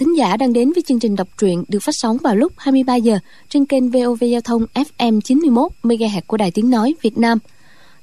[0.00, 2.96] Thính giả đang đến với chương trình đọc truyện được phát sóng vào lúc 23
[2.96, 7.38] giờ trên kênh VOV Giao thông FM 91 MHz của Đài Tiếng nói Việt Nam.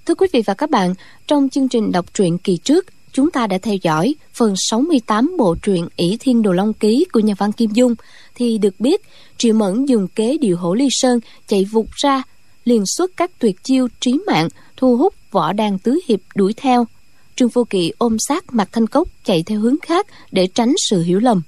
[0.05, 0.94] Thưa quý vị và các bạn,
[1.27, 5.55] trong chương trình đọc truyện kỳ trước, chúng ta đã theo dõi phần 68 bộ
[5.62, 7.95] truyện ỷ Thiên Đồ Long Ký của nhà văn Kim Dung
[8.36, 9.02] thì được biết
[9.38, 12.23] Triệu Mẫn dùng kế điều hổ ly sơn chạy vụt ra
[12.66, 16.88] liền xuất các tuyệt chiêu trí mạng thu hút võ đàn tứ hiệp đuổi theo
[17.36, 21.03] Trương Vô Kỵ ôm sát mặt thanh cốc chạy theo hướng khác để tránh sự
[21.03, 21.41] hiểu lầm.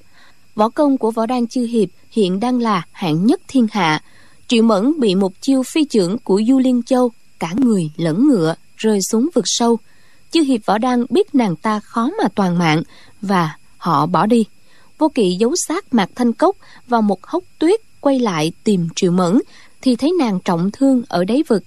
[0.56, 4.02] Võ công của võ đan chư hiệp hiện đang là hạng nhất thiên hạ.
[4.48, 8.56] Triệu Mẫn bị một chiêu phi trưởng của Du Liên Châu, cả người lẫn ngựa,
[8.78, 9.78] rơi xuống vực sâu.
[10.32, 12.84] Chư hiệp võ đan biết nàng ta khó mà toàn mạng
[13.22, 14.46] và họ bỏ đi.
[14.98, 16.56] Vô Kỵ giấu xác Mạc thanh cốc
[16.88, 19.40] vào một hốc tuyết quay lại tìm Triệu Mẫn
[19.82, 21.64] thì thấy nàng trọng thương ở đáy vực.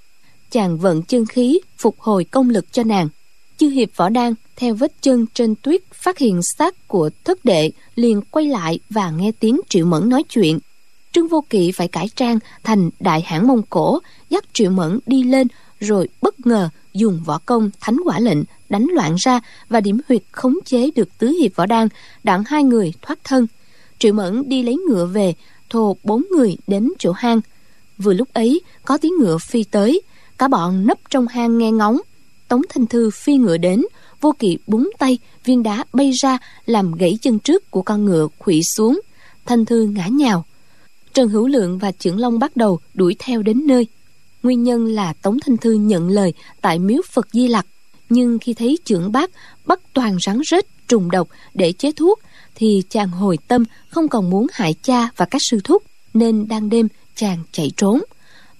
[0.50, 3.08] Chàng vận chân khí phục hồi công lực cho nàng
[3.62, 7.70] chư hiệp võ đan theo vết chân trên tuyết phát hiện xác của thất đệ
[7.94, 10.58] liền quay lại và nghe tiếng triệu mẫn nói chuyện.
[11.12, 13.98] Trương vô kỵ phải cải trang thành đại hãn mông cổ,
[14.30, 15.46] dắt triệu mẫn đi lên
[15.80, 20.22] rồi bất ngờ dùng võ công thánh quả lệnh đánh loạn ra và điểm huyệt
[20.32, 21.88] khống chế được tứ hiệp võ đan
[22.24, 23.46] đặng hai người thoát thân.
[23.98, 25.34] Triệu mẫn đi lấy ngựa về,
[25.70, 27.40] thồ bốn người đến chỗ hang.
[27.98, 30.02] Vừa lúc ấy, có tiếng ngựa phi tới,
[30.38, 32.00] cả bọn nấp trong hang nghe ngóng.
[32.52, 33.82] Tống Thanh Thư phi ngựa đến,
[34.20, 38.28] vô kỵ búng tay, viên đá bay ra làm gãy chân trước của con ngựa
[38.38, 39.00] khuỵu xuống.
[39.46, 40.44] Thanh Thư ngã nhào.
[41.14, 43.86] Trần Hữu Lượng và Trưởng Long bắt đầu đuổi theo đến nơi.
[44.42, 47.66] Nguyên nhân là Tống Thanh Thư nhận lời tại miếu Phật Di Lặc.
[48.08, 49.30] Nhưng khi thấy trưởng bác
[49.66, 52.20] bắt toàn rắn rết, trùng độc để chế thuốc,
[52.54, 55.82] thì chàng hồi tâm không còn muốn hại cha và các sư thúc,
[56.14, 58.02] nên đang đêm chàng chạy trốn.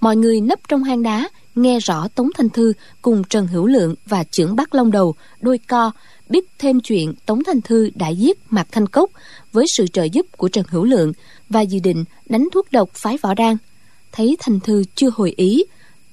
[0.01, 3.95] Mọi người nấp trong hang đá, nghe rõ Tống Thanh Thư cùng Trần Hữu Lượng
[4.07, 5.91] và trưởng Bắc Long Đầu đôi co
[6.29, 9.11] biết thêm chuyện Tống Thanh Thư đã giết Mạc Thanh Cốc
[9.53, 11.13] với sự trợ giúp của Trần Hữu Lượng
[11.49, 13.57] và dự định đánh thuốc độc phái võ đan.
[14.13, 15.65] Thấy Thanh Thư chưa hồi ý,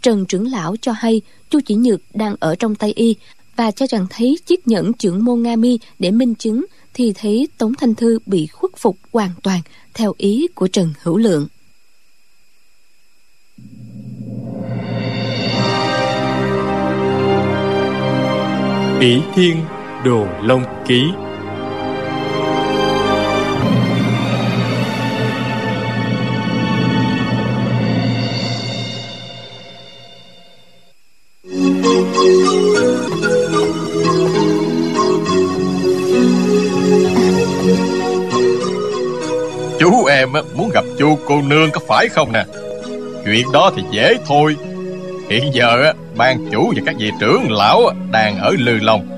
[0.02, 3.16] Trần trưởng lão cho hay Chu Chỉ Nhược đang ở trong tay y
[3.56, 7.48] và cho rằng thấy chiếc nhẫn trưởng môn Nga Mi để minh chứng thì thấy
[7.58, 9.62] Tống Thanh Thư bị khuất phục hoàn toàn
[9.94, 11.48] theo ý của Trần Hữu Lượng.
[19.00, 19.58] Ỷ thiên,
[20.06, 21.12] đồ long ký.
[39.80, 42.46] Chú em muốn gặp chu cô nương có phải không nè?
[43.26, 44.56] Chuyện đó thì dễ thôi.
[45.30, 49.18] Hiện giờ ban chủ và các vị trưởng lão đang ở Lư Long.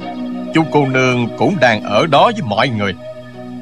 [0.54, 2.94] Chú cô nương cũng đang ở đó với mọi người.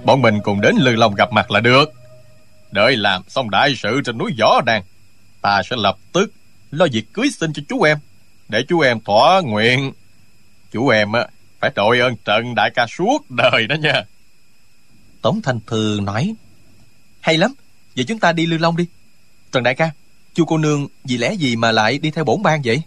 [0.06, 1.94] Bọn mình cùng đến Lư Long gặp mặt là được.
[2.72, 4.84] Đợi làm xong đại sự trên núi Võ Đàn,
[5.42, 6.32] Ta sẽ lập tức
[6.72, 7.98] lo việc cưới xin cho chú em,
[8.50, 9.94] Để chú em thỏa nguyện.
[10.72, 11.28] Chú em á,
[11.60, 14.04] phải đội ơn Trần Đại ca suốt đời đó nha.
[15.22, 16.36] Tống Thanh Thư nói,
[17.20, 17.54] Hay lắm,
[17.96, 18.86] Vậy chúng ta đi Lư Long đi.
[19.52, 19.92] Trần Đại ca
[20.34, 22.82] Chu cô nương vì lẽ gì mà lại đi theo bổn ban vậy?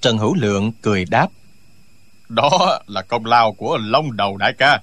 [0.00, 1.28] Trần Hữu Lượng cười đáp.
[2.28, 4.80] Đó là công lao của Long Đầu đại ca.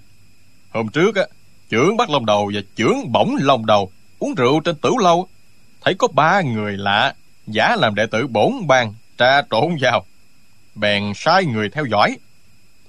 [0.70, 1.24] Hôm trước á
[1.70, 5.28] Trưởng bắt Long Đầu và trưởng bổng Long Đầu Uống rượu trên tử lâu.
[5.82, 7.14] Thấy có ba người lạ
[7.48, 10.06] Giả làm đệ tử bổn bang Tra trộn vào.
[10.76, 12.18] Bèn sai người theo dõi.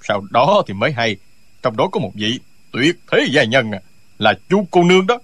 [0.01, 1.15] Sau đó thì mới hay
[1.63, 2.39] Trong đó có một vị
[2.71, 3.79] tuyệt thế gia nhân à,
[4.17, 5.17] Là chú cô nương đó.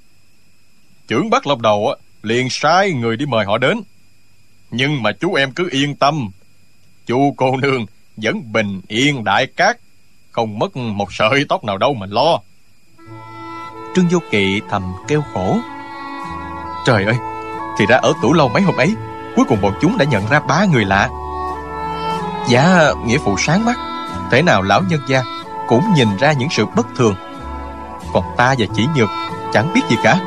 [1.08, 3.82] Trưởng bắt Long Đầu á liền sai người đi mời họ đến.
[4.72, 6.32] Nhưng mà chú em cứ yên tâm
[7.12, 7.86] chú cô nương
[8.18, 9.78] vẫn bình yên đại cát
[10.32, 12.40] không mất một sợi tóc nào đâu mà lo.
[13.96, 15.58] Trương vô kỵ thầm kêu khổ.
[16.86, 17.16] Trời ơi
[17.78, 18.94] thì ra ở tủ lâu mấy hôm ấy
[19.36, 21.10] cuối cùng bọn chúng đã nhận ra ba người lạ.
[22.50, 23.76] Giá nghĩa phụ sáng mắt
[24.32, 25.24] thế nào lão nhân gia
[25.68, 27.16] cũng nhìn ra những sự bất thường.
[28.14, 29.10] Còn ta và chỉ nhược
[29.54, 30.20] chẳng biết gì cả.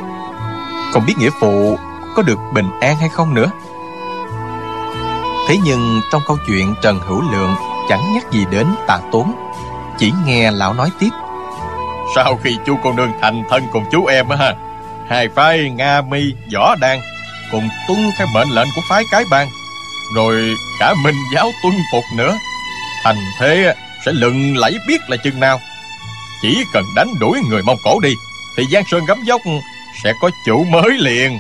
[0.93, 1.79] Không biết nghĩa phụ
[2.17, 3.51] có được bình an hay không nữa
[5.49, 7.55] Thế nhưng trong câu chuyện Trần Hữu Lượng
[7.89, 9.35] chẳng nhắc gì đến tạ tốn
[9.99, 11.11] Chỉ nghe lão nói tiếp.
[12.15, 14.55] Sau khi chú cô nương thành thân cùng chú em á ha
[15.09, 16.23] Hai phái Nga Mi,
[16.55, 16.99] Võ Đan
[17.53, 19.49] Cùng tuân theo mệnh lệnh của phái cái bang
[20.15, 22.39] Rồi cả minh giáo tuân phục nữa
[23.05, 23.75] Thành thế
[24.05, 25.61] sẽ lừng lẫy biết là chừng nào.
[26.43, 28.15] Chỉ cần đánh đuổi người Mông Cổ đi
[28.57, 29.41] Thì Giang Sơn gấm dốc
[30.05, 31.39] sẽ có chủ mới liền.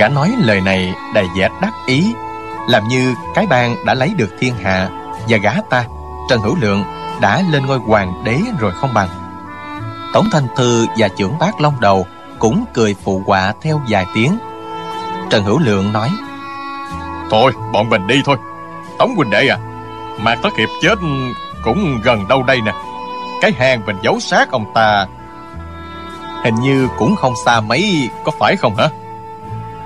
[0.00, 2.14] Gã nói lời này đầy vẻ đắc ý.
[2.68, 4.88] Làm như cái bang đã lấy được thiên hạ
[5.28, 5.84] Và gã ta,
[6.30, 6.84] Trần Hữu Lượng
[7.20, 9.08] Đã lên ngôi hoàng đế rồi không bằng.
[10.12, 12.06] Tống Thanh Thư và trưởng bác Long Đầu
[12.38, 14.38] cũng cười phụ họa theo vài tiếng.
[15.30, 16.10] Trần Hữu Lượng nói
[17.30, 18.36] Thôi bọn mình đi thôi.
[18.98, 19.58] Tống huynh đệ à
[20.20, 20.98] Mạc Thất Hiệp chết
[21.64, 22.72] cũng gần đâu đây nè.
[23.40, 25.06] Cái hang mình giấu xác ông ta.
[26.44, 28.88] Hình như cũng không xa mấy Có phải không hả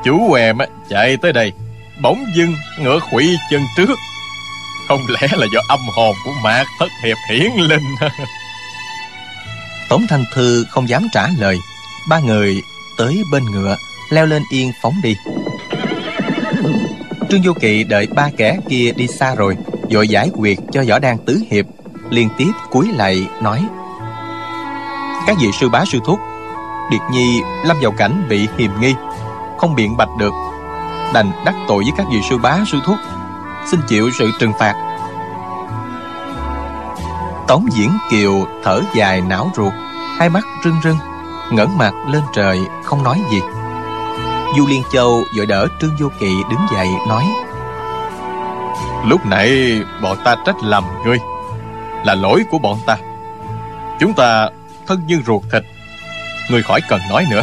[0.04, 0.58] Chú em
[0.88, 1.52] chạy tới đây,
[2.02, 3.98] Bỗng dưng ngựa khủy chân trước.
[4.88, 7.94] Không lẽ là do âm hồn của Mạc Thất Hiệp hiển linh?
[9.88, 11.58] Tống Thanh Thư không dám trả lời.
[12.08, 12.62] Ba người
[12.98, 13.76] tới bên ngựa,
[14.10, 15.16] Leo lên yên phóng đi.
[17.30, 19.56] Trương du Kỵ đợi ba kẻ kia đi xa rồi,
[19.90, 21.64] Vội giải quyết cho võ đan tứ hiệp,
[22.10, 23.64] Liên tiếp cúi lạy nói,
[25.26, 26.18] Các vị sư bá sư thúc,
[26.90, 28.94] Điệt Nhi lâm vào cảnh bị hiềm nghi.
[29.58, 30.32] Không biện bạch được.
[31.14, 32.96] Đành đắc tội với các vị sư bá, sư thúc,
[33.66, 34.74] Xin chịu sự trừng phạt.
[37.48, 39.72] Tống Diễn Kiều thở dài não ruột,
[40.18, 40.96] Hai mắt rưng rưng,
[41.50, 43.40] ngẩng mặt lên trời, không nói gì.
[44.56, 47.24] Du Liên Châu vội đỡ Trương Vô Kỵ đứng dậy, nói,
[49.04, 51.18] Lúc nãy bọn ta trách lầm ngươi,
[52.04, 52.96] Là lỗi của bọn ta.
[54.00, 54.48] Chúng ta
[54.86, 55.62] thân như ruột thịt
[56.50, 57.42] người khỏi cần nói nữa.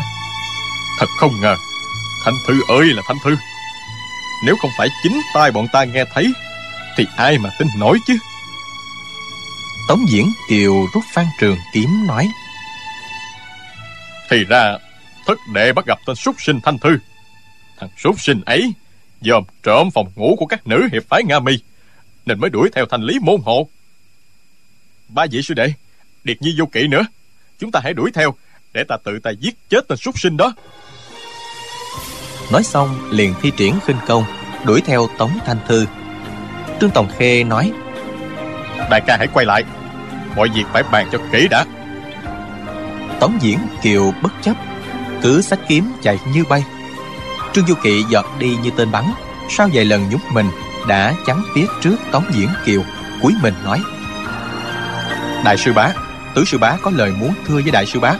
[0.99, 1.55] Thật không ngờ
[2.23, 3.35] Thanh Thư ơi là Thanh Thư.
[4.45, 6.33] Nếu không phải chính tai bọn ta nghe thấy
[6.97, 8.17] Thì ai mà tin nổi chứ?
[9.87, 12.27] Tống Diễn Kiều rút phan trường kiếm nói.
[14.29, 14.77] Thì ra
[15.25, 16.97] Thất đệ bắt gặp tên súc sinh Thanh Thư.
[17.79, 18.73] Thằng súc sinh ấy
[19.21, 21.53] dòm trộm phòng ngủ của các nữ hiệp phái Nga Mi
[22.25, 23.67] Nên mới đuổi theo thành lý môn hộ.
[25.07, 25.73] Ba vị sư đệ
[26.23, 27.05] Điệt nhi vô kỵ nữa
[27.59, 28.35] Chúng ta hãy đuổi theo
[28.73, 30.53] Để ta tự tay giết chết tên súc sinh đó
[32.51, 34.23] Nói xong liền thi triển khinh công
[34.65, 35.85] Đuổi theo Tống Thanh Thư.
[36.81, 37.71] Trương Tòng Khê nói
[38.91, 39.63] Đại ca hãy quay lại
[40.35, 41.65] Mọi việc phải bàn cho kỹ đã.
[43.19, 44.53] Tống Diễn Kiều bất chấp
[45.21, 46.63] Cứ sách kiếm chạy như bay.
[47.53, 49.05] Trương Du Kỵ giọt đi như tên bắn
[49.49, 50.49] Sau vài lần nhúc mình
[50.87, 52.81] Đã chắn phía trước Tống Diễn Kiều
[53.21, 53.81] Cuối mình nói
[55.43, 55.91] Đại sư bá
[56.33, 58.13] Tứ sư bá có lời muốn thưa với đại sư bá.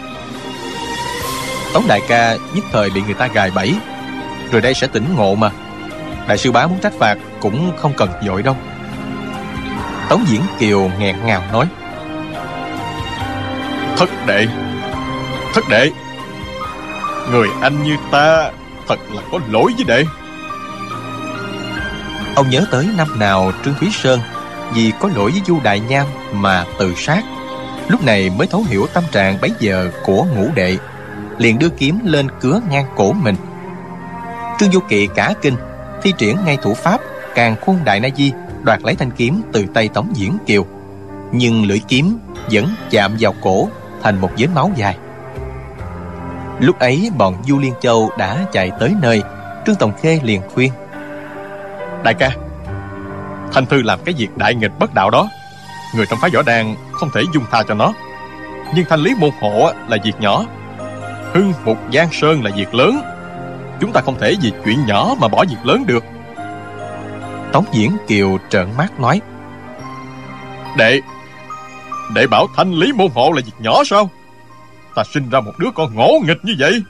[1.73, 3.75] Tống đại ca nhất thời bị người ta gài bẫy
[4.51, 5.49] Rồi đây sẽ tỉnh ngộ mà.
[6.27, 8.55] Đại sư bá muốn trách phạt Cũng không cần dội đâu.
[10.09, 11.65] Tống Diễn Kiều nghẹn ngào nói.
[13.97, 14.47] Thất đệ
[15.53, 15.91] Thất đệ
[17.31, 18.51] Người anh như ta
[18.87, 20.05] Thật là có lỗi với đệ.
[22.35, 24.19] Ông nhớ tới năm nào Trương Thúy Sơn
[24.73, 27.23] Vì có lỗi với Du Đại Nham Mà tự sát.
[27.87, 30.77] Lúc này mới thấu hiểu tâm trạng bấy giờ Của ngũ đệ
[31.37, 33.35] Liền đưa kiếm lên cứa ngang cổ mình
[34.61, 35.55] Trương Du Kỵ cả kinh,
[36.01, 37.01] Thi triển ngay thủ pháp,
[37.35, 38.31] Càng khuôn đại na di,
[38.63, 40.65] Đoạt lấy thanh kiếm từ tay Tống Diễn Kiều.
[41.31, 42.17] Nhưng lưỡi kiếm
[42.51, 43.69] vẫn chạm vào cổ,
[44.03, 44.97] Thành một vết máu dài.
[46.59, 49.21] Lúc ấy, bọn Du Liên Châu đã chạy tới nơi
[49.65, 50.71] Trương tổng Khê liền khuyên.
[52.03, 52.31] Đại ca,
[53.53, 55.29] Thanh Thư làm cái việc đại nghịch bất đạo đó.
[55.95, 57.93] Người trong phái võ đàn không thể dung tha cho nó.
[58.75, 60.45] Nhưng thanh lý môn hộ là việc nhỏ.
[61.33, 63.01] Hưng mục Giang Sơn là việc lớn.
[63.81, 66.03] Chúng ta không thể vì chuyện nhỏ mà bỏ việc lớn được.
[67.53, 69.21] Tống Diễn Kiều trợn mắt nói
[70.77, 71.01] Đệ
[72.13, 74.09] Đệ bảo thanh lý môn hộ là việc nhỏ sao?
[74.95, 76.83] Ta sinh ra một đứa con ngỗ nghịch như vậy.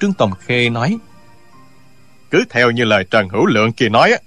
[0.00, 0.98] Trương Tòng Khê nói
[2.30, 4.18] Cứ theo như lời Trần Hữu Lượng kia nói á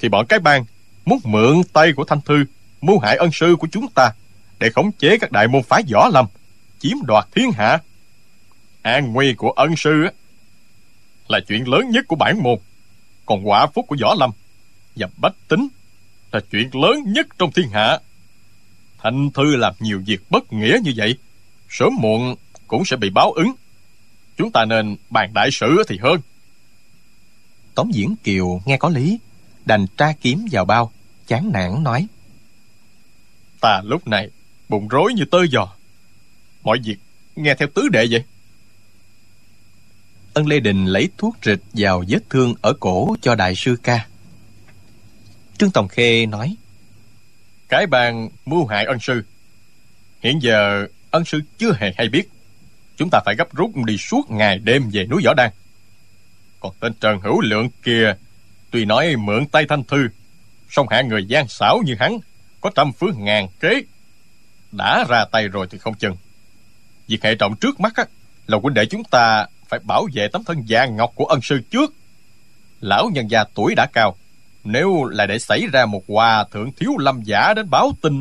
[0.00, 0.64] Thì bọn cái bang
[1.04, 2.44] Muốn mượn tay của Thanh Thư
[2.80, 4.12] Mưu hại ân sư của chúng ta
[4.58, 6.26] Để khống chế các đại môn phái võ lâm
[6.78, 7.78] Chiếm đoạt thiên hạ
[8.82, 10.06] An nguy của ân sư
[11.28, 12.58] Là chuyện lớn nhất của bản môn.
[13.26, 14.30] Còn quả phúc của võ lâm
[14.96, 15.68] Và bách tính
[16.32, 17.98] Là chuyện lớn nhất trong thiên hạ.
[18.98, 21.18] Thanh Thư làm nhiều việc bất nghĩa như vậy
[21.68, 22.34] Sớm muộn
[22.66, 23.52] cũng sẽ bị báo ứng.
[24.36, 26.20] Chúng ta nên bàn đại sự thì hơn.
[27.74, 29.18] Tống Diễn Kiều nghe có lý
[29.64, 30.92] Đành tra kiếm vào bao
[31.26, 32.06] Chán nản nói.
[33.60, 34.30] Ta lúc này
[34.68, 35.72] bụng rối như tơ giò.
[36.62, 36.96] Mọi việc
[37.36, 38.24] nghe theo tứ đệ vậy
[40.40, 44.06] Ân Lê Đình lấy thuốc rịch vào vết thương ở cổ cho đại sư ca.
[45.58, 46.56] Trương Tòng Khê nói
[47.68, 49.24] Cái bàn mưu hại ân sư.
[50.20, 52.28] Hiện giờ ân sư chưa hề hay biết.
[52.96, 55.50] Chúng ta phải gấp rút đi suốt ngày đêm về núi Võ Đan
[56.60, 58.14] Còn tên Trần Hữu Lượng kia
[58.70, 60.08] Tuy nói mượn tay Thanh Thư
[60.70, 62.18] song hạ người gian xảo như hắn
[62.60, 63.82] Có trăm phương ngàn kế
[64.72, 66.16] Đã ra tay rồi thì không chừng.
[67.08, 68.04] Việc hệ trọng trước mắt á,
[68.46, 71.60] là huynh đệ chúng ta phải bảo vệ tấm thân vàng ngọc của ân sư
[71.70, 71.94] trước.
[72.80, 74.16] Lão nhân gia tuổi đã cao,
[74.64, 78.20] nếu lại để xảy ra một hòa thượng thiếu lâm giả đến báo tin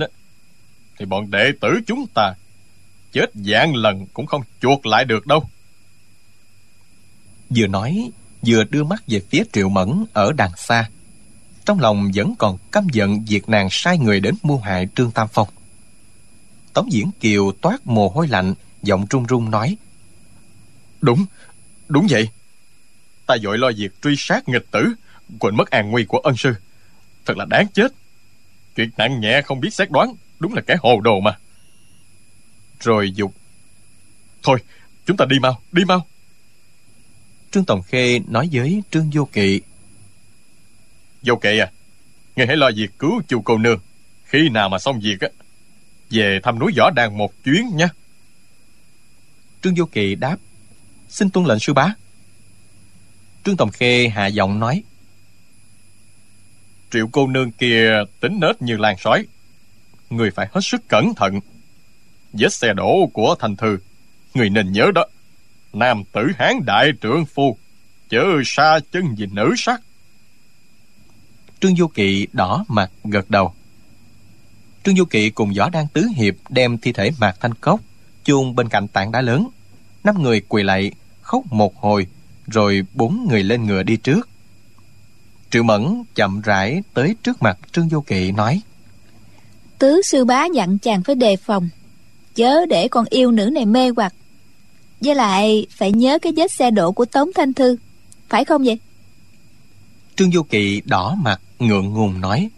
[0.99, 2.33] thì bọn đệ tử chúng ta
[3.11, 5.49] chết dạng lần cũng không chuột lại được đâu.
[7.49, 8.11] Vừa nói,
[8.45, 10.89] vừa đưa mắt về phía Triệu Mẫn ở đằng xa.
[11.65, 15.27] Trong lòng vẫn còn căm giận việc nàng sai người đến mưu hại Trương Tam
[15.33, 15.47] Phong.
[16.73, 18.53] Tống Diễn Kiều toát mồ hôi lạnh,
[18.83, 19.77] giọng run run nói.
[21.01, 21.25] Đúng,
[21.87, 22.29] đúng vậy.
[23.25, 24.93] Ta dội lo việc truy sát nghịch tử,
[25.39, 26.53] quên mất an nguy của ân sư.
[27.25, 27.93] Thật là đáng chết.
[28.75, 31.37] Chuyện nặng nhẹ không biết xét đoán, đúng là kẻ hồ đồ mà.
[32.79, 33.33] Rồi dục.
[34.43, 34.59] Thôi,
[35.05, 36.05] chúng ta đi mau, đi mau.
[37.51, 39.61] Trương Tòng Khê nói với Trương Vô Kỵ.
[41.21, 41.71] Vô Kỵ à,
[42.35, 43.79] ngươi hãy lo việc cứu chu cô nương.
[44.25, 45.27] Khi nào mà xong việc á,
[46.09, 47.89] về thăm núi Võ Đàn một chuyến nha.
[49.61, 50.37] Trương Vô Kỵ đáp,
[51.09, 51.93] xin tuân lệnh sư bá.
[53.45, 54.83] Trương Tòng Khê hạ giọng nói,
[56.91, 59.25] Triệu cô nương kia tính nết như làng sói.
[60.09, 61.39] Người phải hết sức cẩn thận.
[62.33, 63.77] Vết xe đổ của thành thư,
[64.33, 65.05] người nên nhớ đó.
[65.73, 67.57] Nam tử hán đại trượng phu,
[68.09, 69.81] chớ xa chân vì nữ sắc.
[71.59, 73.53] Trương Du Kỵ đỏ mặt gật đầu.
[74.83, 77.79] Trương Du Kỵ cùng Võ Đan Tứ Hiệp đem thi thể Mạc Thanh Cốc
[78.23, 79.47] chôn bên cạnh tảng đá lớn.
[80.03, 80.91] Năm người quỳ lạy,
[81.21, 82.07] khóc một hồi,
[82.47, 84.29] rồi bốn người lên ngựa đi trước.
[85.51, 88.61] Triệu Mẫn chậm rãi tới trước mặt Trương Du Kỵ nói
[89.79, 91.69] Tứ sư bá dặn chàng phải đề phòng
[92.35, 94.13] Chớ để con yêu nữ này mê hoặc
[95.01, 97.77] Với lại phải nhớ cái vết xe đổ của Tống Thanh Thư
[98.29, 98.79] Phải không vậy?
[100.15, 102.49] Trương Du Kỵ đỏ mặt ngượng ngùng nói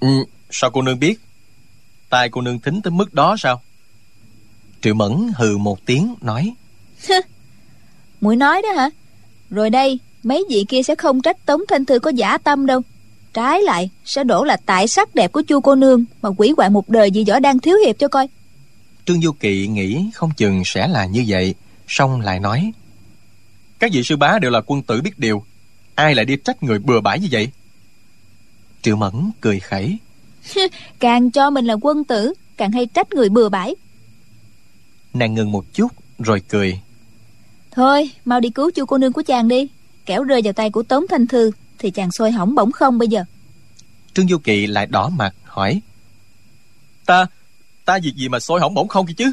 [0.00, 0.08] ừ,
[0.50, 1.20] Sao cô nương biết?
[2.10, 3.62] Tai cô nương thính tới mức đó sao?
[4.82, 6.54] Triệu Mẫn hừ một tiếng nói.
[8.20, 8.90] Mũi nói đó hả?
[9.50, 12.82] Rồi đây mấy vị kia sẽ không trách Tống Thanh Thư có giả tâm đâu.
[13.34, 16.70] Trái lại sẽ đổ là tại sắc đẹp của chu cô nương Mà quỷ hoại
[16.70, 18.28] một đời vì võ đang thiếu hiệp cho coi.
[19.06, 21.54] Trương Du Kỵ nghĩ không chừng sẽ là như vậy
[21.88, 22.72] Xong lại nói.
[23.78, 25.44] Các vị sư bá đều là quân tử biết điều
[25.94, 27.48] Ai lại đi trách người bừa bãi như vậy?
[28.82, 29.98] Triệu Mẫn cười khẩy.
[30.98, 33.74] Càng cho mình là quân tử Càng hay trách người bừa bãi
[35.18, 36.80] Nàng ngừng một chút rồi cười.
[37.70, 39.68] Thôi mau đi cứu chu cô nương của chàng đi.
[40.06, 43.08] Kẻo rơi vào tay của Tống Thanh Thư Thì chàng sôi hỏng bỗng không bây
[43.08, 43.24] giờ?
[44.14, 45.80] Trương Du Kỵ lại đỏ mặt hỏi.
[47.06, 47.26] Ta,
[47.84, 49.32] ta việc gì mà sôi hỏng bỗng không kia chứ?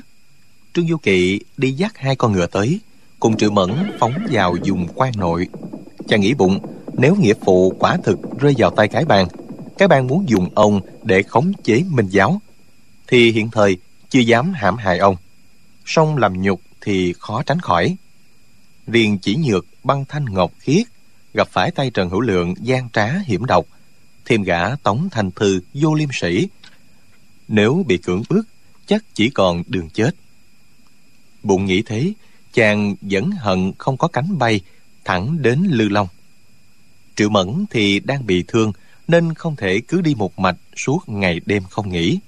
[0.74, 2.80] Trương Du Kỵ đi dắt hai con ngựa tới
[3.20, 5.48] Cùng Triệu Mẫn phóng vào dùng quan nội.
[6.08, 6.60] Chàng nghĩ bụng
[6.98, 9.28] Nếu nghĩa phụ quả thực rơi vào tay cái bang
[9.78, 12.42] Cái bang muốn dùng ông để khống chế minh giáo
[13.08, 13.78] Thì hiện thời
[14.10, 15.16] chưa dám hãm hại ông
[15.86, 17.96] song làm nhục thì khó tránh khỏi.
[18.88, 20.88] Riêng chỉ nhược băng thanh ngọc khiết,
[21.34, 23.66] gặp phải tay trần hữu lượng gian trá hiểm độc,
[24.26, 26.48] thêm gã tống thành thư vô liêm sĩ
[27.48, 28.48] nếu bị cưỡng bức
[28.86, 30.16] chắc chỉ còn đường chết.
[31.44, 32.14] Bụng nghĩ thế,
[32.54, 34.62] chàng vẫn hận không có cánh bay
[35.04, 36.08] thẳng đến lư long.
[37.16, 38.72] Triệu mẫn thì đang bị thương,
[39.08, 42.20] nên không thể cứ đi một mạch suốt ngày đêm không nghỉ.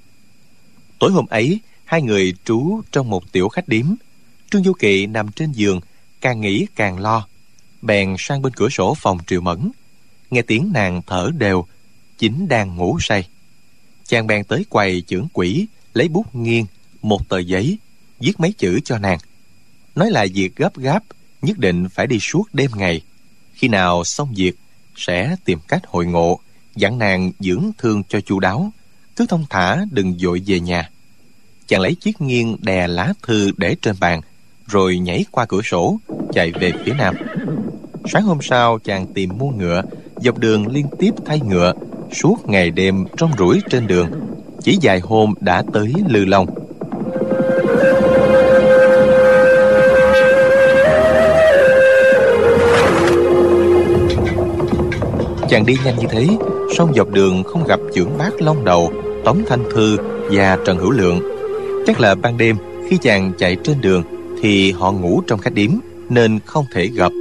[1.00, 3.86] Tối hôm ấy hai người trú trong một tiểu khách điếm.
[4.52, 5.82] Trương du kỵ nằm trên giường,
[6.22, 7.28] càng nghĩ càng lo.
[7.82, 9.72] Bèn sang bên cửa sổ phòng triệu mẫn.
[10.32, 11.66] Nghe tiếng nàng thở đều,
[12.18, 13.28] chính đang ngủ say.
[14.06, 16.66] Chàng bèn tới quầy chưởng quỷ lấy bút nghiêng,
[17.02, 17.78] một tờ giấy,
[18.20, 19.20] viết mấy chữ cho nàng.
[19.96, 21.04] Nói là việc gấp gáp,
[21.42, 23.02] nhất định phải đi suốt đêm ngày.
[23.54, 24.56] Khi nào xong việc,
[24.96, 26.40] sẽ tìm cách hội ngộ,
[26.76, 28.72] dặn nàng dưỡng thương cho chu đáo.
[29.16, 30.90] Cứ thông thả đừng vội về nhà
[31.68, 34.22] chàng lấy chiếc nghiêng đè lá thư để trên bàn,
[34.68, 35.98] rồi nhảy qua cửa sổ,
[36.34, 37.16] chạy về phía nam.
[38.06, 39.82] Sáng hôm sau, chàng tìm mua ngựa,
[40.16, 41.74] dọc đường liên tiếp thay ngựa,
[42.12, 44.10] suốt ngày đêm rong ruổi trên đường.
[44.64, 46.48] Chỉ vài hôm đã tới lư long.
[55.50, 56.28] Chàng đi nhanh như thế,
[56.78, 58.92] song dọc đường không gặp trưởng bác long đầu,
[59.26, 59.98] tống thanh thư
[60.32, 61.37] và trần hữu lượng
[61.88, 62.58] chắc là ban đêm
[62.90, 64.04] khi chàng chạy trên đường
[64.42, 65.72] thì họ ngủ trong khách điếm
[66.10, 67.12] nên không thể gặp.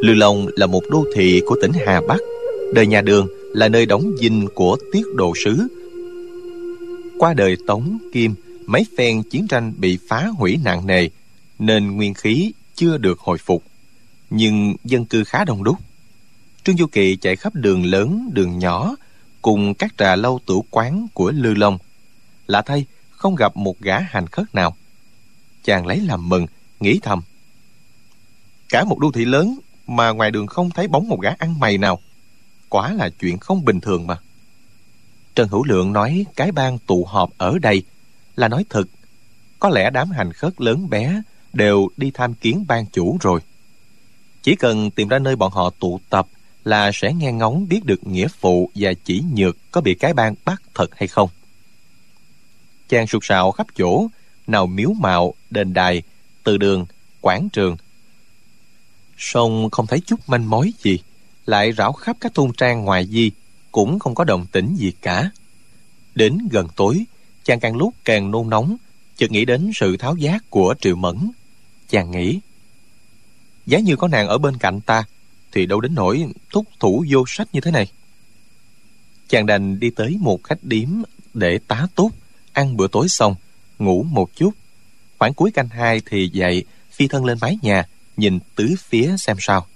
[0.00, 2.18] Lư Long là một đô thị của tỉnh Hà Bắc.
[2.74, 5.68] Đời nhà Đường là nơi đóng dinh của tiết độ sứ.
[7.18, 8.34] Qua đời Tống, Kim,
[8.66, 11.08] mấy phen chiến tranh bị phá hủy nặng nề
[11.58, 13.62] nên nguyên khí chưa được hồi phục.
[14.30, 15.76] Nhưng dân cư khá đông đúc.
[16.64, 18.96] Trương Du Kỳ chạy khắp đường lớn, đường nhỏ
[19.42, 21.78] cùng các trà lâu tử quán của Lư Long.
[22.46, 22.84] Lạ thay,
[23.24, 24.76] không gặp một gã hành khất nào.
[25.62, 26.46] Chàng lấy làm mừng,
[26.80, 27.22] nghĩ thầm.
[28.68, 31.78] Cả một đô thị lớn mà ngoài đường không thấy bóng một gã ăn mày
[31.78, 32.00] nào.
[32.68, 34.18] Quả là chuyện không bình thường mà.
[35.34, 37.82] Trần hữu lượng nói cái bang tụ họp ở đây
[38.36, 38.84] là nói thật.
[39.58, 43.40] Có lẽ đám hành khất lớn bé đều đi tham kiến ban chủ rồi.
[44.42, 46.26] Chỉ cần tìm ra nơi bọn họ tụ tập
[46.64, 50.34] là sẽ nghe ngóng biết được nghĩa phụ và chỉ nhược có bị cái bang
[50.44, 51.30] bắt thật hay không.
[52.88, 54.06] Chàng sụt sạo khắp chỗ,
[54.46, 56.02] nào miếu mạo, đền đài,
[56.44, 56.86] từ đường,
[57.20, 57.76] quảng trường.
[59.18, 60.98] Song không thấy chút manh mối gì,
[61.46, 63.30] lại rảo khắp các thôn trang ngoài di,
[63.72, 65.30] cũng không có động tĩnh gì cả.
[66.14, 67.04] Đến gần tối,
[67.44, 68.76] chàng càng lúc càng nôn nóng,
[69.16, 71.30] chợt nghĩ đến sự tháo giác của Triệu Mẫn.
[71.88, 72.40] Chàng nghĩ,
[73.66, 75.04] giá như có nàng ở bên cạnh ta,
[75.52, 77.86] thì đâu đến nỗi thúc thủ vô sách như thế này.
[79.28, 80.88] Chàng đành đi tới một khách điếm
[81.34, 82.12] để tá túc,
[82.54, 83.34] ăn bữa tối xong,
[83.78, 84.50] ngủ một chút.
[85.18, 89.36] Khoảng cuối canh hai thì dậy, phi thân lên mái nhà, nhìn tứ phía xem
[89.40, 89.66] sao.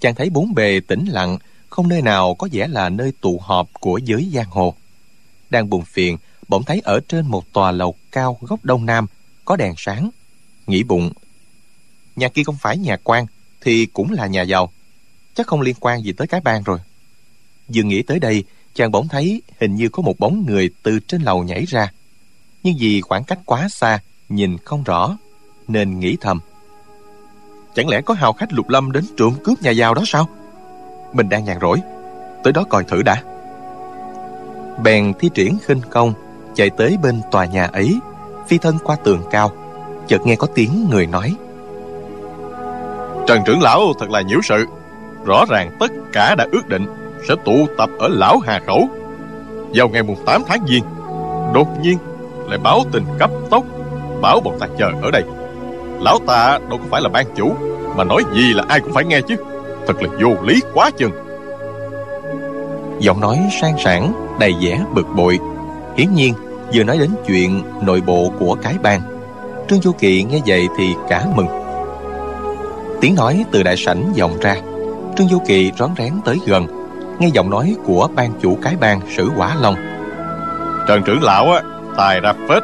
[0.00, 1.38] Chàng thấy bốn bề tĩnh lặng,
[1.68, 4.74] không nơi nào có vẻ là nơi tụ họp của giới giang hồ.
[5.50, 6.16] Đang buồn phiền,
[6.48, 9.06] bỗng thấy ở trên một tòa lầu cao góc đông nam
[9.44, 10.10] có đèn sáng.
[10.66, 11.12] Nghĩ bụng,
[12.16, 13.26] nhà kia không phải nhà quan,
[13.60, 14.72] thì cũng là nhà giàu.
[15.34, 16.78] Chắc không liên quan gì tới cái bang rồi.
[17.68, 21.22] Vừa nghĩ tới đây, chàng bỗng thấy hình như có một bóng người từ trên
[21.22, 21.92] lầu nhảy ra.
[22.62, 23.98] Nhưng vì khoảng cách quá xa,
[24.28, 25.16] nhìn không rõ,
[25.68, 26.40] nên nghĩ thầm.
[27.74, 30.28] Chẳng lẽ có hào khách lục lâm đến trộm cướp nhà giàu đó sao?
[31.12, 31.78] Mình đang nhàn rỗi,
[32.44, 33.22] tới đó coi thử đã.
[34.82, 36.12] Bèn thi triển khinh công,
[36.54, 37.98] chạy tới bên tòa nhà ấy,
[38.48, 39.52] phi thân qua tường cao,
[40.08, 41.36] chợt nghe có tiếng người nói.
[43.26, 44.66] Trần trưởng lão thật là nhiễu sự
[45.24, 46.86] Rõ ràng tất cả đã ước định
[47.28, 48.88] sẽ tụ tập ở Lão Hà Khẩu.
[49.74, 50.84] Vào ngày mùng 8 tháng Giêng,
[51.54, 51.98] Đột nhiên
[52.48, 53.64] lại báo tình cấp tốc,
[54.20, 55.22] Bảo bọn ta chờ ở đây.
[56.00, 57.52] Lão ta đâu có phải là ban chủ,
[57.96, 59.36] Mà nói gì là ai cũng phải nghe chứ.
[59.86, 61.12] Thật là vô lý quá chừng.
[62.98, 65.38] Giọng nói sang sảng, Đầy vẻ bực bội.
[65.96, 66.34] Hiển nhiên,
[66.74, 69.00] vừa nói đến chuyện nội bộ của cái bang,
[69.68, 71.46] Trương Du Kỳ nghe vậy thì cả mừng.
[73.00, 74.56] Tiếng nói từ đại sảnh vọng ra,
[75.16, 76.66] trương du kỳ rón rén tới gần
[77.20, 79.74] nghe giọng nói của ban chủ cái bang sử quả long.
[80.88, 81.62] Trần trưởng lão á,
[81.96, 82.62] tài ra phết.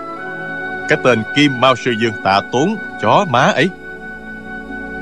[0.88, 3.68] Cái tên kim mao sư dương tạ tốn, chó má ấy.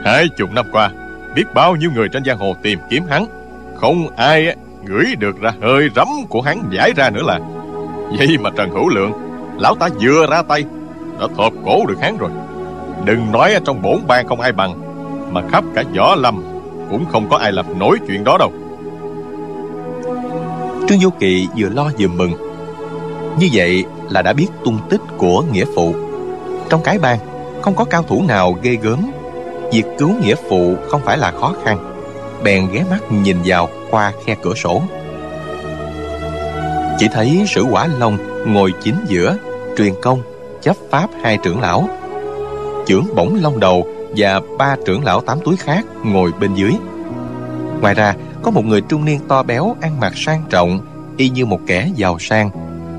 [0.05, 0.91] Hai chục năm qua,
[1.35, 3.27] biết bao nhiêu người trên giang hồ tìm kiếm hắn.
[3.77, 7.39] Không ai ngửi được ra hơi rắm của hắn giải ra nữa là.
[8.19, 9.13] Vậy mà trần hữu lượng,
[9.59, 10.65] lão ta vừa ra tay,
[11.21, 12.31] đã thộp cổ được hắn rồi.
[13.05, 14.75] Đừng nói trong bổn bang không ai bằng,
[15.33, 16.43] mà khắp cả võ lâm
[16.91, 18.53] cũng không có ai làm nổi chuyện đó đâu
[20.89, 22.33] trương vô kỵ vừa lo vừa mừng.
[23.39, 25.95] Như vậy là đã biết tung tích của nghĩa phụ.
[26.69, 27.19] Trong cái bang
[27.63, 29.11] không có cao thủ nào ghê gớm.
[29.73, 31.79] Việc cứu nghĩa phụ không phải là khó khăn.
[32.43, 34.83] Bèn ghé mắt nhìn vào qua khe cửa sổ.
[36.99, 39.37] Chỉ thấy sử quả long ngồi chính giữa
[39.79, 40.23] truyền công
[40.63, 41.89] chấp pháp hai trưởng lão.
[42.87, 46.73] Trưởng bổng long đầu và ba trưởng lão tám túi khác ngồi bên dưới.
[47.81, 48.15] Ngoài ra,
[48.45, 50.79] có một người trung niên to béo ăn mặc sang trọng,
[51.17, 52.51] y như một kẻ giàu sang,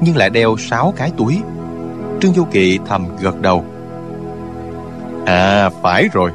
[0.02, 1.42] nhưng lại đeo sáu cái túi.
[2.22, 3.66] Trương Du Kỳ thầm gật đầu.
[5.26, 6.32] À, phải rồi.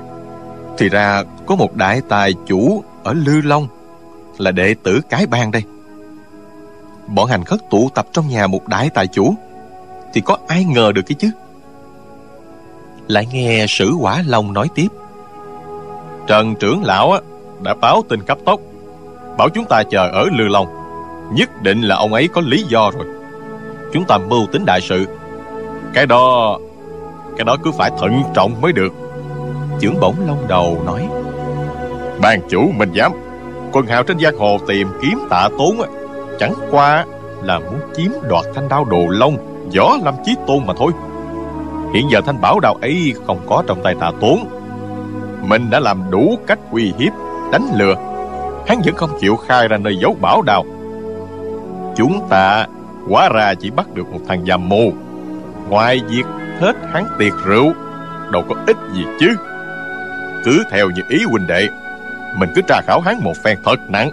[0.78, 3.68] Thì ra có một đại tài chủ ở Lư Long
[4.38, 5.62] là đệ tử cái bang đây.
[7.06, 9.34] Bọn hành khất tụ tập trong nhà một đại tài chủ
[10.14, 11.30] thì có ai ngờ được cái chứ?
[13.10, 14.88] lại nghe sử quả long nói tiếp
[16.26, 17.18] trần trưởng lão
[17.62, 18.60] đã báo tin cấp tốc
[19.38, 20.66] bảo chúng ta chờ ở lư long.
[21.32, 23.06] Nhất định là ông ấy có lý do rồi.
[23.92, 25.06] Chúng ta mưu tính đại sự.
[25.94, 26.58] Cái đó
[27.36, 28.92] cái đó cứ phải thận trọng mới được.
[29.80, 31.08] Trưởng bổng long đầu nói,
[32.20, 33.12] ban chủ mình dám
[33.72, 35.76] quân hào trên giang hồ tìm kiếm tạ tốn
[36.38, 37.04] chẳng qua
[37.42, 39.36] là muốn chiếm đoạt thanh đao đồ long,
[39.76, 40.92] võ lâm chí tôn mà thôi.
[41.94, 44.44] Hiện giờ thanh bảo đao ấy không có trong tay tạ tốn.
[45.42, 47.12] Mình đã làm đủ cách uy hiếp,
[47.52, 47.94] Đánh lừa
[48.70, 50.64] Hắn vẫn không chịu khai ra nơi giấu bảo đao
[51.96, 52.66] Chúng ta
[53.08, 54.92] Quá ra chỉ bắt được một thằng già mù.
[55.68, 56.24] Ngoài việc
[56.60, 57.72] hết hắn tiệc rượu
[58.32, 59.36] Đâu có ích gì chứ.
[60.44, 61.68] Cứ theo như ý huynh đệ
[62.38, 64.10] Mình cứ tra khảo hắn một phen thật nặng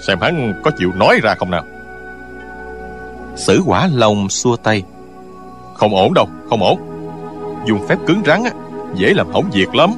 [0.00, 1.64] Xem hắn có chịu nói ra không nào.
[3.36, 4.82] Sử quả lòng xua tay.
[5.74, 6.78] Không ổn đâu, không ổn.
[7.66, 8.50] Dùng phép cứng rắn á,
[8.94, 9.90] dễ làm hỏng việc lắm.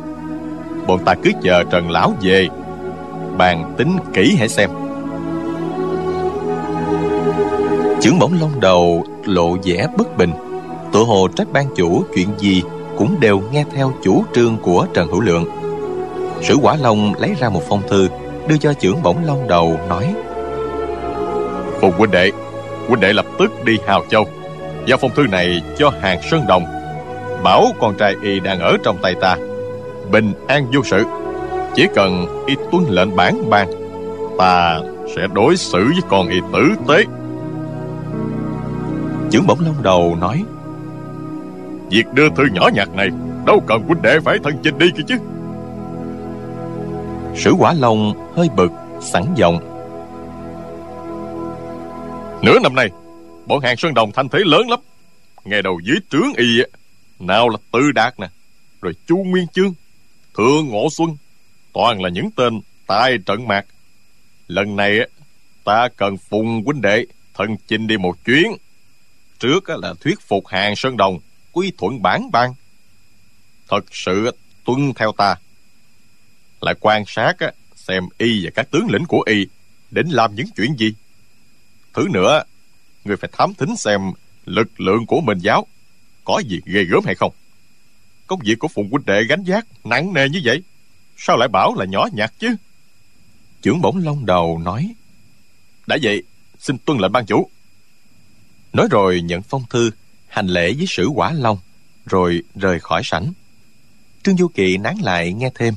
[0.87, 2.49] Bọn ta cứ chờ trần lão về
[3.41, 4.71] bàn tính kỹ hãy xem.
[8.01, 10.31] Chưởng bổng lông đầu lộ vẻ bất bình.
[10.93, 12.63] Tự hồ trách ban chủ chuyện gì
[12.99, 15.45] cũng đều nghe theo chủ trương của trần hữu lượng.
[16.43, 18.09] Sử quả long lấy ra một phong thư,
[18.49, 20.15] đưa cho trưởng bổng long đầu, nói
[21.81, 22.31] phùng huynh đệ
[22.89, 24.27] huynh đệ lập tức đi hào châu.
[24.87, 26.65] Giao phong thư này cho hàng sơn đồng.
[27.45, 29.37] Bảo con trai y đang ở trong tay ta.
[30.11, 31.05] Bình an vô sự.
[31.75, 33.69] Chỉ cần y tuân lệnh bản ban,
[34.39, 34.81] Ta
[35.17, 37.05] sẽ đối xử với con y tử tế.
[39.31, 40.45] Chưởng bổng lông đầu nói,
[41.91, 43.09] Việc đưa thư nhỏ nhặt này,
[43.47, 45.17] Đâu cần huynh đệ phải thân chinh đi kia chứ.
[47.37, 49.71] Sử quả long hơi bực, Sẵn giọng,
[52.43, 52.91] Nửa năm nay,
[53.47, 54.81] Bọn hàng Sơn Đồng thanh thế lớn lắm.
[55.45, 56.63] Ngay đầu dưới trướng y
[57.19, 58.29] Nào là Tư Đạt nè,
[58.83, 59.75] Rồi Chu Nguyên Chương,
[60.37, 61.17] Thượng Ngộ Xuân
[61.73, 63.67] Toàn là những tên tai trận mạc.
[64.49, 64.99] Lần này,
[65.65, 68.53] Ta cần phùng huynh đệ Thân chinh đi một chuyến.
[69.39, 71.19] Trước là thuyết phục hàng Sơn Đồng,
[71.53, 72.55] Quy thuận bản ban
[73.69, 74.31] Thật sự
[74.65, 75.35] tuân theo ta.
[76.61, 77.37] Lại quan sát
[77.75, 79.47] Xem y và các tướng lĩnh của y
[79.91, 80.95] Đến làm những chuyện gì.
[81.95, 82.43] Thứ nữa,
[83.05, 84.01] Người phải thám thính xem
[84.45, 85.67] Lực lượng của mình giáo
[86.25, 87.33] Có gì ghê gớm hay không.
[88.27, 90.63] Công việc của Phùng huynh đệ gánh vác Nặng nề như vậy.
[91.23, 92.57] Sao lại bảo là nhỏ nhặt chứ?
[93.63, 94.95] Trưởng bổng long đầu nói,
[95.87, 96.23] Đã vậy,
[96.59, 97.51] Xin tuân lệnh ban chủ.
[98.73, 99.91] Nói rồi nhận phong thư,
[100.29, 101.59] Hành lễ với sử quả long,
[102.07, 103.33] Rồi rời khỏi sảnh.
[104.23, 105.75] Trương Du Kỵ nán lại nghe thêm.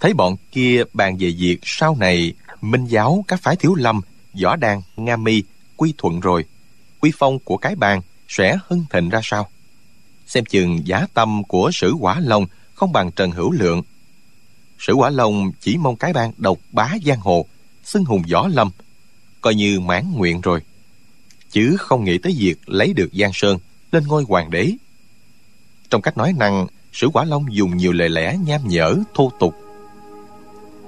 [0.00, 4.00] Thấy bọn kia bàn về việc Sau này minh giáo các phái thiếu lâm,
[4.42, 5.42] Võ đan, Nga mi,
[5.76, 6.44] Quy thuận rồi,
[7.00, 9.48] Quy phong của cái bàn sẽ hưng thịnh ra sao?
[10.26, 13.82] Xem chừng giá tâm của sử quả long Không bằng Trần Hữu Lượng.
[14.86, 17.46] Sử quả long chỉ mong cái bang độc bá giang hồ,
[17.84, 18.70] Xưng hùng võ lâm,
[19.40, 20.60] Coi như mãn nguyện rồi.
[21.50, 23.58] Chứ không nghĩ tới việc lấy được Giang Sơn
[23.92, 24.72] Lên ngôi hoàng đế.
[25.90, 29.54] Trong cách nói năng, Sử quả long dùng nhiều lời lẽ nham nhở, thô tục.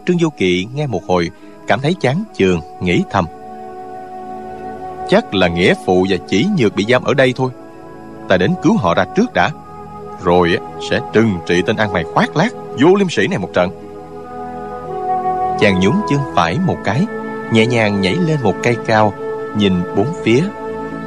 [0.06, 1.30] Trương Vô Kỵ nghe một hồi,
[1.68, 3.24] Cảm thấy chán chường, Nghĩ thầm.
[5.08, 7.50] Chắc là nghĩa phụ và chỉ nhược bị giam ở đây thôi.
[8.28, 9.50] Ta đến cứu họ ra trước đã.
[10.22, 10.58] Rồi
[10.90, 13.85] sẽ trừng trị tên ăn mày khoác lác, Vô liêm sĩ này một trận.
[15.60, 17.06] Chàng nhún chân phải một cái,
[17.52, 19.12] Nhẹ nhàng nhảy lên một cây cao,
[19.56, 20.42] Nhìn bốn phía.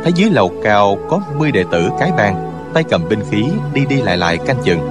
[0.04, 3.86] Thấy dưới lầu cao có 10 đệ tử cái bang Tay cầm binh khí đi
[3.86, 4.90] đi lại lại canh chừng.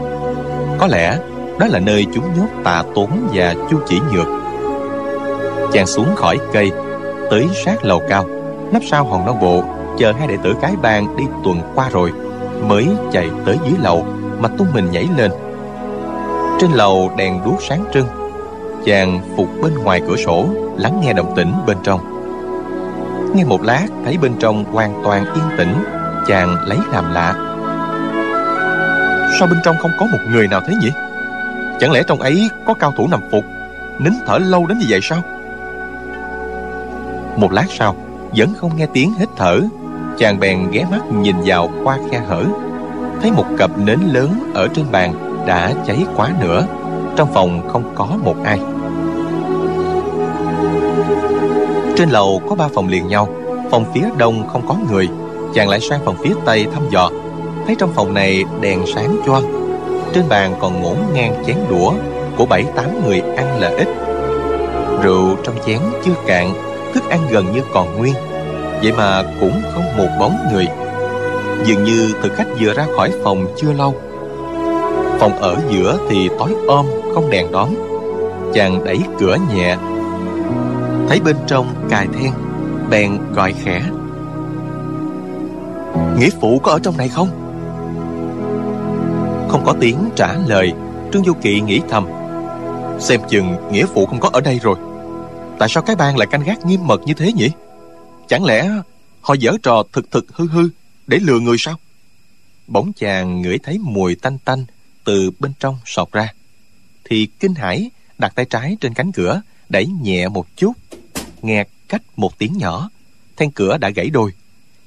[0.79, 1.19] Có lẽ
[1.59, 4.27] đó là nơi chúng nhốt tà tốn và chu chỉ nhược.
[5.73, 6.73] Chàng xuống khỏi cây,
[7.31, 8.25] Tới sát lầu cao.
[8.73, 9.63] Nắp sau hòn non bộ,
[9.99, 12.13] Chờ hai đệ tử cái bang đi tuần qua rồi,
[12.69, 14.07] Mới chạy tới dưới lầu
[14.39, 15.31] Mà tung mình nhảy lên.
[16.61, 18.18] Trên lầu đèn đuốc sáng trưng
[18.89, 20.47] Chàng phục bên ngoài cửa sổ,
[20.77, 22.01] Lắng nghe động tĩnh bên trong.
[23.35, 25.75] Nghe một lát thấy bên trong hoàn toàn yên tĩnh,
[26.27, 27.35] Chàng lấy làm lạ.
[29.39, 30.91] Sao bên trong không có một người nào thế nhỉ?
[31.81, 33.45] Chẳng lẽ trong ấy có cao thủ nằm phục,
[33.99, 35.23] Nín thở lâu đến như vậy sao?
[37.37, 37.97] Một lát sau,
[38.37, 39.61] Vẫn không nghe tiếng hít thở,
[40.19, 42.45] Chàng bèn ghé mắt nhìn vào qua khe hở.
[43.23, 45.15] Thấy một cặp nến lớn ở trên bàn
[45.47, 46.67] Đã cháy quá nữa,
[47.17, 48.61] Trong phòng không có một ai.
[51.99, 53.29] Trên lầu có ba phòng liền nhau.
[53.71, 55.09] Phòng phía đông không có người,
[55.55, 57.11] Chàng lại sang phòng phía tây thăm dò.
[57.67, 59.43] Thấy trong phòng này đèn sáng choang,
[60.15, 61.93] Trên bàn còn ngổn ngang chén đũa
[62.37, 63.89] Của bảy tám người ăn là ít.
[65.03, 66.55] Rượu trong chén chưa cạn,
[66.95, 68.15] Thức ăn gần như còn nguyên,
[68.83, 70.67] Vậy mà cũng không một bóng người.
[71.65, 73.95] Dường như thực khách vừa ra khỏi phòng chưa lâu.
[75.19, 77.69] Phòng ở giữa thì tối om, Không đèn đóm.
[78.55, 79.77] Chàng đẩy cửa nhẹ
[81.09, 82.33] Thấy bên trong cài then,
[82.91, 83.91] Bèn gọi khẽ
[86.19, 87.29] Nghĩa phụ có ở trong này không?
[89.49, 90.73] Không có tiếng trả lời,
[91.13, 92.07] Trương Du Kỵ nghĩ thầm
[93.01, 94.77] Xem chừng nghĩa phụ không có ở đây rồi
[95.59, 97.51] Tại sao cái bang lại canh gác nghiêm mật như thế nhỉ?
[98.29, 98.71] Chẳng lẽ
[99.21, 100.69] họ dở trò thực thực hư hư
[101.07, 101.77] Để lừa người sao?
[102.67, 104.65] Bỗng chàng ngửi thấy mùi tanh tanh
[105.05, 106.29] Từ bên trong sọt ra
[107.05, 110.73] Thì kinh hãi đặt tay trái trên cánh cửa Đẩy nhẹ một chút,
[111.43, 112.91] Nghe cách một tiếng nhỏ,
[113.37, 114.33] Then cửa đã gãy đôi.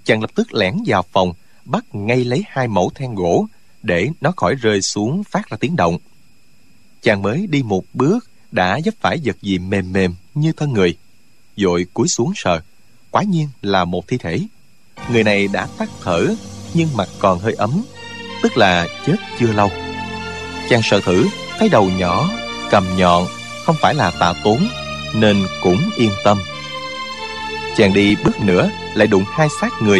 [0.03, 1.33] Chàng lập tức lẻn vào phòng,
[1.65, 3.45] Bắt ngay lấy hai mẫu then gỗ
[3.83, 5.97] Để nó khỏi rơi xuống phát ra tiếng động.
[7.01, 10.97] Chàng mới đi một bước, Đã dấp phải vật gì mềm mềm Như thân người,
[11.57, 12.61] vội cúi xuống sờ.
[13.11, 14.39] Quả nhiên là một thi thể.
[15.11, 16.35] Người này đã tắt thở,
[16.73, 17.83] Nhưng mặt còn hơi ấm,
[18.43, 19.71] Tức là chết chưa lâu.
[20.69, 21.27] Chàng sợ thử,
[21.59, 22.29] Thấy đầu nhỏ,
[22.71, 23.27] Cầm nhọn
[23.65, 24.67] không phải là tạ tốn,
[25.13, 26.41] Nên cũng yên tâm.
[27.77, 29.99] Chàng đi bước nữa, Lại đụng hai xác người,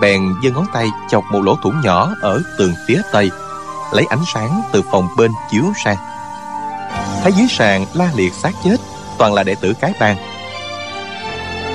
[0.00, 3.30] Bèn giơ ngón tay chọc một lỗ thủng nhỏ Ở tường phía tây,
[3.92, 5.96] Lấy ánh sáng từ phòng bên chiếu sang
[7.22, 8.76] Thấy dưới sàn la liệt xác chết,
[9.18, 10.16] Toàn là đệ tử cái bang.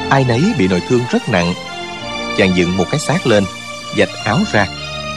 [0.10, 1.54] Ai nấy bị nội thương rất nặng.
[2.38, 3.44] Chàng dựng một cái xác lên
[3.98, 4.68] Dạch áo ra,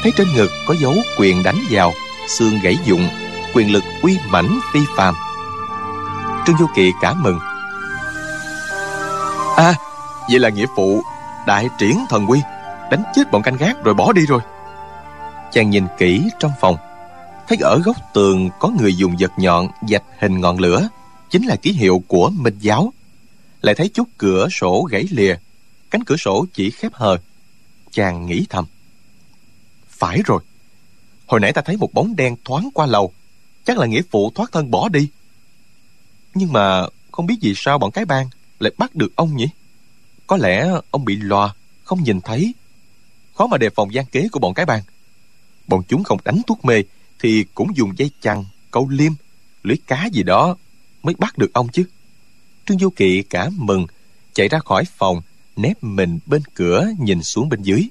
[0.02, 1.92] thấy trên ngực có dấu quyền đánh vào,
[2.28, 3.08] xương gãy dụng,
[3.54, 5.14] quyền lực uy mãnh phi phàm
[6.46, 7.38] trương Du Kỳ cảm mừng.
[9.56, 9.74] À
[10.30, 11.02] vậy là nghĩa phụ,
[11.46, 12.40] đại triển thần quy,
[12.90, 14.40] đánh chết bọn canh gác rồi bỏ đi rồi.
[15.52, 16.76] Chàng nhìn kỹ trong phòng,
[17.48, 20.88] thấy ở góc tường có người dùng vật nhọn dạch hình ngọn lửa,
[21.30, 22.92] chính là ký hiệu của minh giáo.
[23.60, 25.36] Lại thấy chút cửa sổ gãy lìa,
[25.90, 27.18] cánh cửa sổ chỉ khép hờ.
[27.90, 28.64] Chàng nghĩ thầm,
[29.88, 30.42] phải rồi,
[31.26, 33.12] hồi nãy ta thấy một bóng đen thoáng qua lầu,
[33.64, 35.08] chắc là nghĩa phụ thoát thân bỏ đi
[36.34, 39.48] nhưng mà không biết vì sao bọn cái bang lại bắt được ông nhỉ?
[40.26, 42.54] Có lẽ ông bị lòa, không nhìn thấy.
[43.34, 44.82] Khó mà đề phòng gian kế của bọn cái bang.
[45.66, 46.82] Bọn chúng không đánh thuốc mê
[47.20, 49.12] thì cũng dùng dây chằng, câu liêm,
[49.62, 50.56] lưới cá gì đó
[51.02, 51.84] mới bắt được ông chứ.
[52.66, 53.86] Trương du kỵ cả mừng,
[54.32, 55.22] chạy ra khỏi phòng,
[55.56, 57.88] nép mình bên cửa nhìn xuống bên dưới.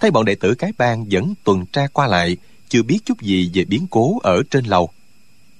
[0.00, 2.36] Thấy bọn đệ tử cái bang vẫn tuần tra qua lại,
[2.68, 4.90] chưa biết chút gì về biến cố ở trên lầu.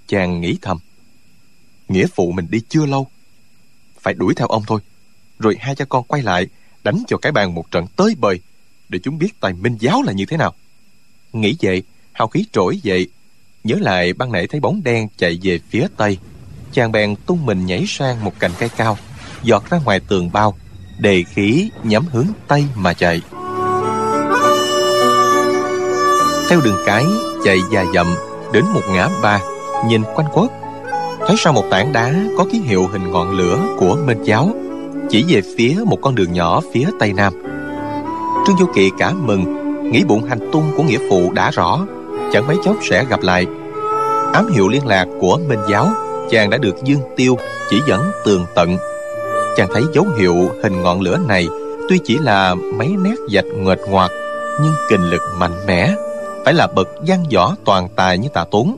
[0.09, 0.79] Chàng nghĩ thầm
[1.89, 3.07] nghĩa phụ mình đi chưa lâu.
[4.01, 4.81] Phải đuổi theo ông thôi,
[5.39, 6.47] rồi hai cha con quay lại,
[6.85, 8.41] đánh cho cái bàn một trận tới bời,
[8.89, 10.55] để chúng biết tài minh giáo là như thế nào.
[11.33, 13.09] Nghĩ vậy, hào khí trỗi dậy,
[13.65, 16.19] nhớ lại ban nãy thấy bóng đen chạy về phía tây.
[16.73, 18.99] Chàng bèn tung mình nhảy sang một cành cây cao,
[19.43, 20.57] giọt ra ngoài tường bao,
[20.99, 23.21] đề khí nhắm hướng tây mà chạy.
[26.49, 27.05] Theo đường cái
[27.45, 28.15] chạy dài dặm
[28.53, 29.41] đến một ngã ba,
[29.87, 30.51] nhìn quanh quất
[31.27, 34.51] thấy sau một tảng đá có ký hiệu hình ngọn lửa của minh giáo,
[35.11, 37.33] chỉ về phía một con đường nhỏ phía tây nam.
[38.47, 39.45] Trương Du Kỳ cả mừng,
[39.93, 41.87] nghĩ bụng hành tung của nghĩa phụ đã rõ,
[42.33, 43.47] chẳng mấy chốc sẽ gặp lại.
[44.33, 45.89] Ám hiệu liên lạc của minh giáo,
[46.31, 47.37] chàng đã được dương tiêu
[47.71, 48.77] chỉ dẫn tường tận.
[49.57, 51.49] Chàng thấy dấu hiệu hình ngọn lửa này
[51.89, 54.11] tuy chỉ là mấy nét dạch nguệch ngoạc,
[54.63, 55.95] nhưng kình lực mạnh mẽ,
[56.45, 58.77] phải là bậc văn võ toàn tài như tạ tốn.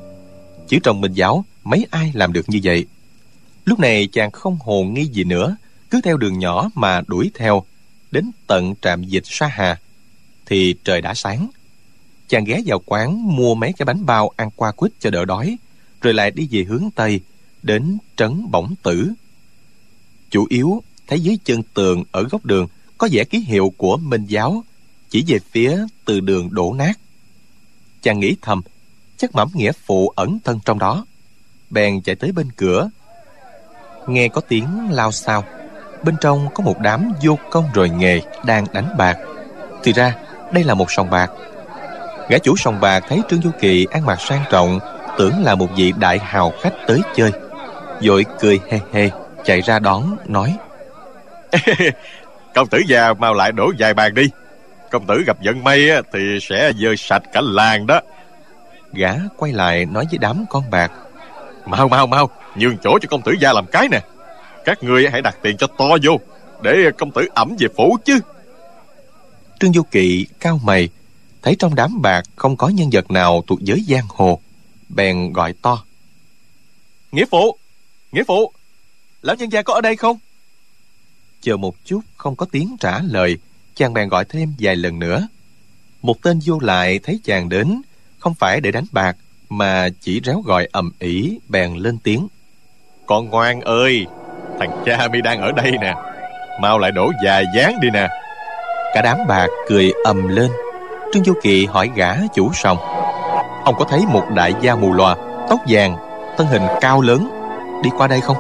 [0.69, 2.87] Chỉ trong minh giáo mấy ai làm được như vậy?
[3.65, 5.57] Lúc này chàng không hồ nghi gì nữa,
[5.91, 7.65] cứ theo đường nhỏ mà đuổi theo,
[8.11, 9.81] đến tận trạm dịch sa hà.
[10.47, 11.49] Thì trời đã sáng.
[12.29, 15.57] Chàng ghé vào quán mua mấy cái bánh bao ăn qua quýt cho đỡ đói,
[16.01, 17.21] rồi lại đi về hướng tây,
[17.63, 19.13] đến trấn bổng tử.
[20.31, 24.25] Chủ yếu, thấy dưới chân tường ở góc đường có vẻ ký hiệu của minh
[24.25, 24.65] giáo,
[25.11, 26.99] chỉ về phía từ đường đổ nát.
[28.03, 28.63] Chàng nghĩ thầm,
[29.17, 31.07] chắc mẫm nghĩa phụ ẩn thân trong đó
[31.71, 32.89] bèn chạy tới bên cửa.
[34.07, 35.45] Nghe có tiếng lao sao
[36.03, 39.19] bên trong có một đám vô công rồi nghề đang đánh bạc.
[39.83, 40.15] Thì ra
[40.53, 41.31] đây là một sòng bạc.
[42.29, 44.79] Gã chủ sòng bạc thấy trương du kỳ ăn mặc sang trọng
[45.19, 47.33] tưởng là một vị đại hào khách tới chơi.
[48.03, 49.11] Vội cười hê hê
[49.45, 50.57] chạy ra đón nói
[52.55, 54.31] công tử già mau lại đổ vài bàn đi.
[54.91, 58.01] Công tử gặp vận may thì sẽ dơi sạch cả làng đó.
[58.93, 60.93] Gã quay lại nói với đám con bạc
[61.67, 62.31] mau mau mau.
[62.57, 64.01] Nhường chỗ cho công tử gia làm cái nè.
[64.65, 66.21] Các ngươi hãy đặt tiền cho to vô
[66.63, 68.21] để công tử ẩm về phủ chứ.
[69.61, 70.89] Trương du kỵ cao mày
[71.43, 74.41] thấy trong đám bạc không có nhân vật nào thuộc giới giang hồ
[74.89, 75.85] bèn gọi to.
[77.13, 77.59] Nghĩa phụ
[78.13, 78.53] nghĩa phụ
[79.23, 80.19] lão nhân gia có ở đây không?
[81.41, 83.39] Chờ một chút không có tiếng trả lời
[83.75, 85.29] chàng bèn gọi thêm vài lần nữa.
[86.03, 87.83] Một tên vô lại thấy chàng đến
[88.19, 89.17] không phải để đánh bạc
[89.49, 92.29] mà chỉ réo gọi ầm ĩ, bèn lên tiếng.
[93.07, 94.07] Con ngoan ơi,
[94.59, 95.95] thằng cha mi đang ở đây nè.
[96.61, 98.09] Mau lại đổ dài dáng đi nè.
[98.95, 100.51] Cả đám bạc cười ầm lên.
[101.13, 102.79] Trương du kỳ hỏi gã chủ sòng.
[103.65, 105.17] Ông có thấy một đại gia mù lòa,
[105.49, 105.97] tóc vàng,
[106.39, 107.29] thân hình cao lớn,
[107.83, 108.37] đi qua đây không?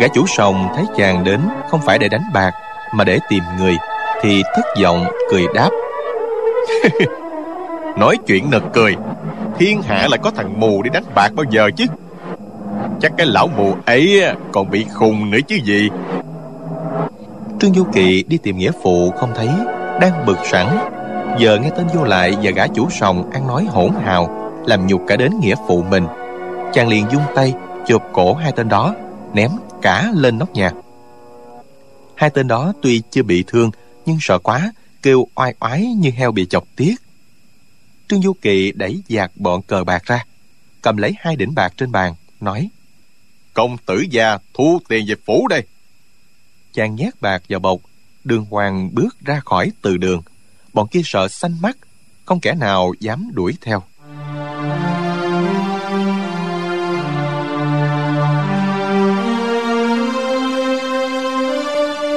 [0.00, 2.52] Gã chủ sòng thấy chàng đến, không phải để đánh bạc,
[2.94, 3.76] mà để tìm người,
[4.22, 5.70] thì thất vọng, cười đáp.
[7.96, 8.96] Nói chuyện nực cười
[9.58, 11.84] thiên hạ lại có thằng mù đi đánh bạc bao giờ chứ?
[13.00, 15.90] Chắc cái lão mù ấy còn bị khùng nữa chứ gì?
[17.60, 19.48] Trương du kỵ đi tìm nghĩa phụ không thấy,
[20.00, 20.66] đang bực sẵn.
[21.38, 25.02] Giờ nghe tên vô lại và gã chủ sòng ăn nói hỗn hào, làm nhục
[25.06, 26.06] cả đến nghĩa phụ mình.
[26.72, 27.54] Chàng liền dung tay,
[27.86, 28.94] chụp cổ hai tên đó,
[29.34, 29.50] ném
[29.82, 30.70] cả lên nóc nhà.
[32.14, 33.70] Hai tên đó tuy chưa bị thương,
[34.06, 36.94] nhưng sợ quá, kêu oai oái như heo bị chọc tiết
[38.08, 40.24] trương du kỳ đẩy dạt bọn cờ bạc ra
[40.82, 42.70] cầm lấy hai đỉnh bạc trên bàn nói
[43.56, 45.62] công tử già thu tiền về phủ đây.
[46.72, 47.78] Chàng nhét bạc vào bọc
[48.24, 50.22] đường hoàng bước ra khỏi từ đường.
[50.72, 51.76] Bọn kia sợ xanh mắt
[52.24, 53.82] không kẻ nào dám đuổi theo.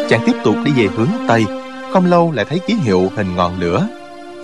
[0.10, 1.46] Chàng tiếp tục đi về hướng tây
[1.94, 3.88] không lâu lại thấy ký hiệu hình ngọn lửa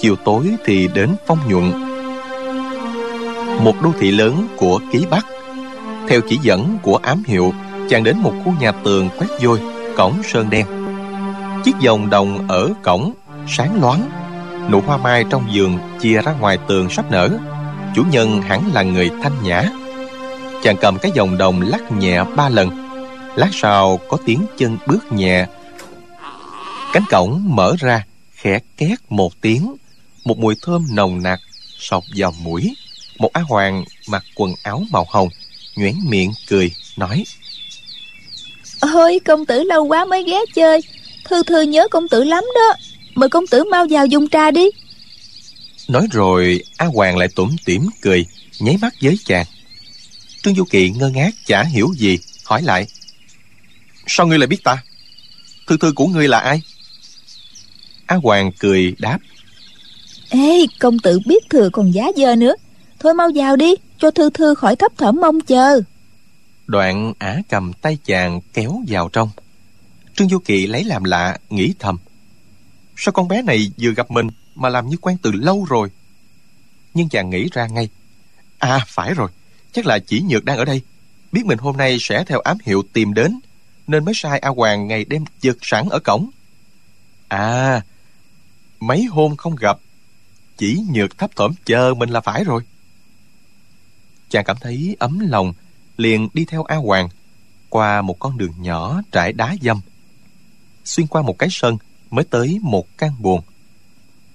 [0.05, 1.71] chiều tối thì đến phong nhuận.
[3.63, 5.25] Một đô thị lớn của ký bắc
[6.07, 7.53] theo chỉ dẫn của ám hiệu,
[7.89, 9.59] chàng đến một khu nhà tường quét vôi,
[9.97, 10.65] cổng sơn đen.
[11.63, 13.13] Chiếc vòng đồng ở cổng,
[13.47, 14.09] sáng loáng.
[14.71, 17.29] Nụ hoa mai trong vườn chia ra ngoài tường sắp nở.
[17.95, 19.63] Chủ nhân hẳn là người thanh nhã.
[20.63, 22.69] Chàng cầm cái vòng đồng lắc nhẹ ba lần.
[23.35, 25.47] Lát sau có tiếng chân bước nhẹ.
[26.93, 28.03] Cánh cổng mở ra,
[28.35, 29.75] khẽ két một tiếng
[30.25, 31.41] một mùi thơm nồng nặc
[31.79, 32.75] sọc vào mũi.
[33.17, 35.29] Một á hoàng mặc quần áo màu hồng
[35.75, 37.23] nhoẻn miệng cười nói.
[38.79, 40.81] Ôi công tử lâu quá mới ghé chơi.
[41.25, 42.73] Thư thư nhớ công tử lắm đó.
[43.15, 44.65] Mời công tử mau vào dùng trà đi.
[45.87, 48.25] Nói rồi a hoàng lại tủm tỉm cười
[48.59, 49.45] nháy mắt với chàng.
[50.43, 52.87] Trương du kỵ ngơ ngác chả hiểu gì hỏi lại.
[54.07, 54.77] Sao ngươi lại biết ta?
[55.67, 56.61] Thư thư của ngươi là ai?
[58.05, 59.17] A hoàng cười đáp
[60.29, 62.55] ê, công tử biết thừa còn giá dơ nữa.
[62.99, 65.81] Thôi mau vào đi, cho thư thư khỏi thấp thỏm mong chờ.
[66.67, 69.29] Đoạn ả cầm tay chàng kéo vào trong.
[70.15, 71.97] Trương du kỵ lấy làm lạ, nghĩ thầm.
[72.97, 75.89] Sao con bé này vừa gặp mình mà làm như quen từ lâu rồi?
[76.93, 77.89] Nhưng chàng nghĩ ra ngay.
[78.57, 79.29] À phải rồi.
[79.73, 80.81] Chắc là chỉ nhược đang ở đây.
[81.31, 83.39] Biết mình hôm nay sẽ theo ám hiệu tìm đến,
[83.87, 86.29] nên mới sai a hoàng ngày đêm giật sẵn ở cổng.
[87.27, 87.81] À
[88.79, 89.77] mấy hôm không gặp
[90.57, 92.61] chỉ nhược thấp thỏm chờ mình là phải rồi.
[94.29, 95.53] Chàng cảm thấy ấm lòng
[95.97, 97.09] liền đi theo a hoàng
[97.69, 99.81] qua một con đường nhỏ trải đá dâm
[100.85, 101.77] xuyên qua một cái sân
[102.11, 103.41] mới tới một căn buồng.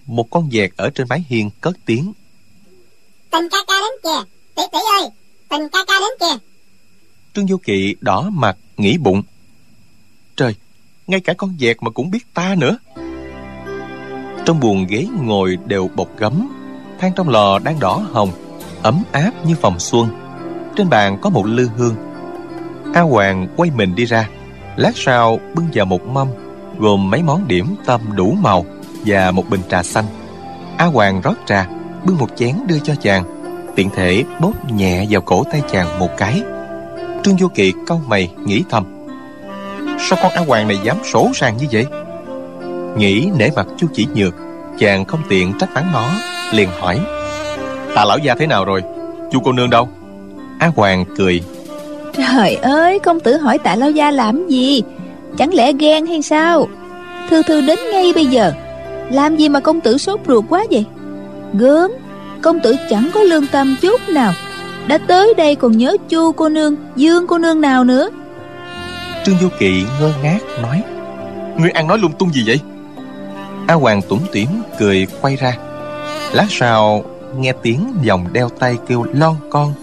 [0.06, 2.12] Một con vẹt ở trên mái hiên cất tiếng.
[3.30, 5.10] Tình ca ca đến kìa tỷ tỷ ơi
[5.48, 6.46] tình ca ca đến kìa.
[7.34, 9.22] Trương vô kỵ đỏ mặt nghĩ bụng.
[10.36, 10.54] Trời
[11.06, 12.78] ngay cả con vẹt mà cũng biết ta nữa
[14.44, 16.48] trong buồng ghế ngồi đều bọc gấm
[17.00, 18.30] than trong lò đang đỏ hồng,
[18.82, 20.08] ấm áp như phòng xuân.
[20.76, 21.94] Trên bàn có một lư hương.
[22.94, 24.28] A hoàng quay mình đi ra.
[24.76, 26.28] Lát sau, bưng vào một mâm,
[26.78, 28.64] gồm mấy món điểm tâm đủ màu
[29.06, 30.04] và một bình trà xanh.
[30.76, 31.66] A hoàng rót trà,
[32.04, 33.24] bưng một chén đưa cho chàng.
[33.76, 36.42] Tiện thể bóp nhẹ vào cổ tay chàng một cái.
[37.24, 39.06] Trương vô kỵ cau mày nghĩ thầm.
[40.08, 41.86] Sao con a hoàng này dám sổ sàng như vậy?
[42.96, 44.34] Nghĩ nể mặt chu chỉ nhược
[44.78, 46.10] chàng không tiện trách mắng nó
[46.52, 47.00] liền hỏi
[47.94, 48.82] tạ lão gia thế nào rồi?
[49.32, 49.88] Chu cô nương đâu?
[50.58, 51.42] A hoàng cười
[52.12, 54.82] trời ơi công tử hỏi tạ lão gia làm gì?
[55.38, 56.68] Chẳng lẽ ghen hay sao?
[57.30, 58.52] Thư thư đến ngay bây giờ
[59.10, 60.84] làm gì mà công tử sốt ruột quá vậy?
[61.54, 61.90] Gớm
[62.42, 64.32] công tử chẳng có lương tâm chút nào.
[64.86, 68.08] Đã tới đây còn nhớ chu cô nương dương cô nương nào nữa?
[69.24, 70.82] Trương du kỵ ngơ ngác nói
[71.58, 72.60] ngươi ăn nói lung tung gì vậy
[73.70, 75.56] a hoàng tủm tỉm cười quay ra.
[76.32, 77.04] Lát sau
[77.36, 79.74] nghe tiếng dòng đeo tay kêu lon con,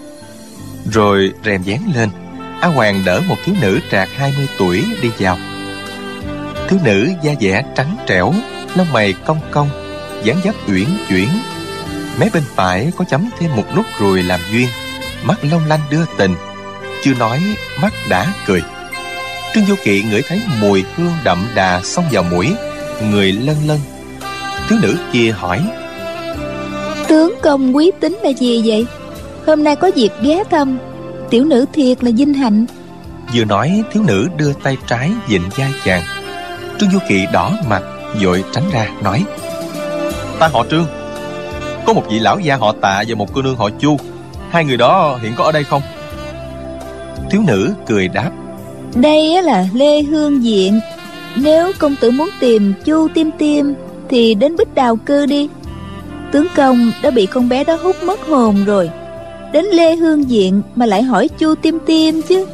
[0.92, 2.08] rồi rèm dán lên.
[2.60, 5.38] A hoàng đỡ một thiếu nữ trạc 20 tuổi đi vào.
[6.68, 8.32] Thiếu nữ da dẻ trắng trẻo,
[8.74, 9.68] lông mày cong cong,
[10.24, 11.28] dáng dấp uyển chuyển.
[12.20, 14.68] Mé bên phải có chấm thêm một nút ruồi làm duyên.
[15.22, 16.34] Mắt long lanh đưa tình,
[17.02, 17.40] chưa nói
[17.82, 18.62] mắt đã cười.
[19.54, 22.54] Trương vô kỵ ngửi thấy mùi hương đậm đà xông vào mũi
[23.10, 23.78] người lân lân.
[24.68, 25.60] Thiếu nữ kia hỏi
[27.08, 28.86] tướng công quý tính là gì vậy?
[29.46, 30.78] Hôm nay có dịp ghé thăm.
[31.30, 32.66] Tiểu nữ thiệt là vinh hạnh.
[33.34, 36.02] vừa nói thiếu nữ đưa tay trái dịnh vai chàng.
[36.78, 37.82] Trương du kỵ đỏ mặt
[38.22, 39.24] vội tránh ra nói
[40.38, 40.86] ta họ trương.
[41.86, 43.96] Có một vị lão gia họ tạ và một cô nương họ chu.
[44.50, 45.82] Hai người đó hiện có ở đây không?
[47.30, 48.30] Thiếu nữ cười đáp
[48.94, 50.80] đây là lê hương diện
[51.36, 53.74] nếu công tử muốn tìm chu tim tim
[54.08, 55.48] thì đến bích đào cư đi.
[56.32, 58.90] Tướng công đã bị con bé đó hút mất hồn rồi.
[59.52, 62.46] Đến lê hương diện mà lại hỏi chu tim tim chứ.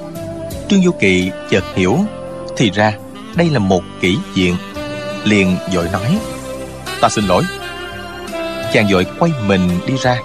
[0.68, 1.96] Trương du kỵ chợt hiểu.
[2.56, 2.92] Thì ra
[3.36, 4.56] đây là một kỹ diện.
[5.24, 6.18] Liền vội nói
[7.00, 7.42] ta xin lỗi.
[8.72, 10.16] Chàng vội quay mình đi ra.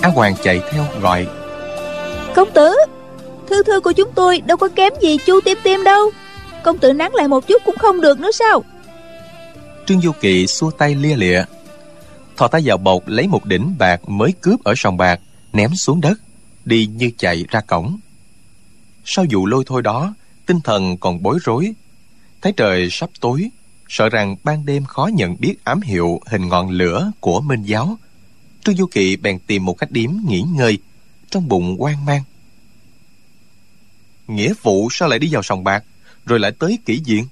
[0.00, 1.26] Á hoàng chạy theo gọi
[2.34, 2.74] công tử
[3.48, 6.10] thư thư của chúng tôi đâu có kém gì chu tim tim đâu
[6.64, 8.64] công tử nắng lại một chút cũng không được nữa sao?
[9.86, 11.44] Trương du kỵ xua tay lia lịa.
[12.36, 15.20] Thò tay vào bột lấy một đỉnh bạc mới cướp ở sòng bạc,
[15.52, 16.20] ném xuống đất,
[16.64, 17.98] đi như chạy ra cổng.
[19.04, 20.14] Sau vụ lôi thôi đó,
[20.46, 21.74] tinh thần còn bối rối.
[22.42, 23.50] Thấy trời sắp tối,
[23.88, 27.98] sợ rằng ban đêm khó nhận biết ám hiệu hình ngọn lửa của minh giáo.
[28.64, 30.78] Trương du kỵ bèn tìm một cách điếm nghỉ ngơi
[31.30, 32.22] trong bụng quan mang.
[34.28, 35.84] Nghĩa vụ sao lại đi vào sòng bạc?
[36.26, 37.26] Rồi lại tới kỹ diện.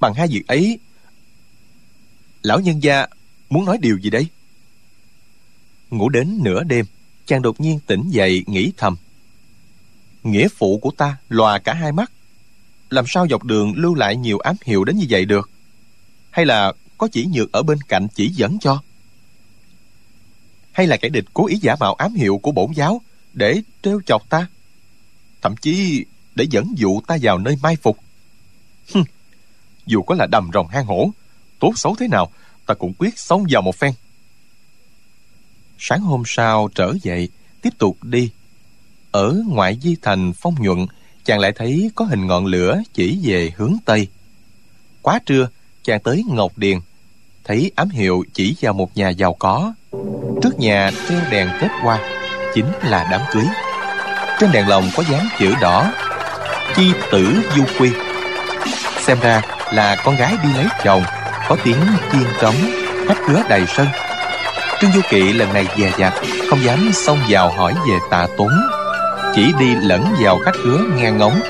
[0.00, 0.78] Bằng hai việc ấy,
[2.42, 3.06] lão nhân gia
[3.50, 4.26] muốn nói điều gì đây?
[5.90, 6.86] Ngủ đến nửa đêm,
[7.26, 8.96] chàng đột nhiên tỉnh dậy nghĩ thầm.
[10.22, 12.12] Nghĩa phụ của ta lòa cả hai mắt.
[12.90, 15.50] Làm sao dọc đường lưu lại nhiều ám hiệu đến như vậy được?
[16.30, 18.82] Hay là có chỉ nhược ở bên cạnh chỉ dẫn cho?
[20.72, 23.00] Hay là kẻ địch cố ý giả mạo ám hiệu của bổn giáo
[23.32, 24.46] để trêu chọc ta?
[25.42, 27.98] Thậm chí để dẫn dụ ta vào nơi mai phục.
[28.94, 29.04] Hừm,
[29.86, 31.10] dù có là đầm rồng hang hổ
[31.58, 32.30] tốt xấu thế nào
[32.66, 33.92] ta cũng quyết sống vào một phen.
[35.78, 37.28] Sáng hôm sau trở dậy
[37.62, 38.30] tiếp tục đi.
[39.10, 40.86] Ở ngoại di thành phong nhuận
[41.24, 44.08] chàng lại thấy có hình ngọn lửa chỉ về hướng tây.
[45.02, 45.48] Quá trưa
[45.82, 46.78] chàng tới ngọc điền
[47.44, 49.74] thấy ám hiệu chỉ vào một nhà giàu có.
[50.42, 51.98] Trước nhà treo đèn kết hoa
[52.54, 53.44] chính là đám cưới.
[54.40, 55.92] Trên đèn lồng có dán chữ đỏ
[56.76, 57.90] chi tử du quy.
[59.00, 59.42] Xem ra
[59.72, 61.02] là con gái đi lấy chồng,
[61.48, 61.80] có tiếng
[62.12, 62.54] chiên trống
[63.08, 63.86] khách khứa đầy sân.
[64.80, 66.12] Trương du kỵ lần này dè dặt,
[66.50, 68.50] không dám xông vào hỏi về tạ tốn
[69.34, 71.40] chỉ đi lẫn vào khách khứa nghe ngóng.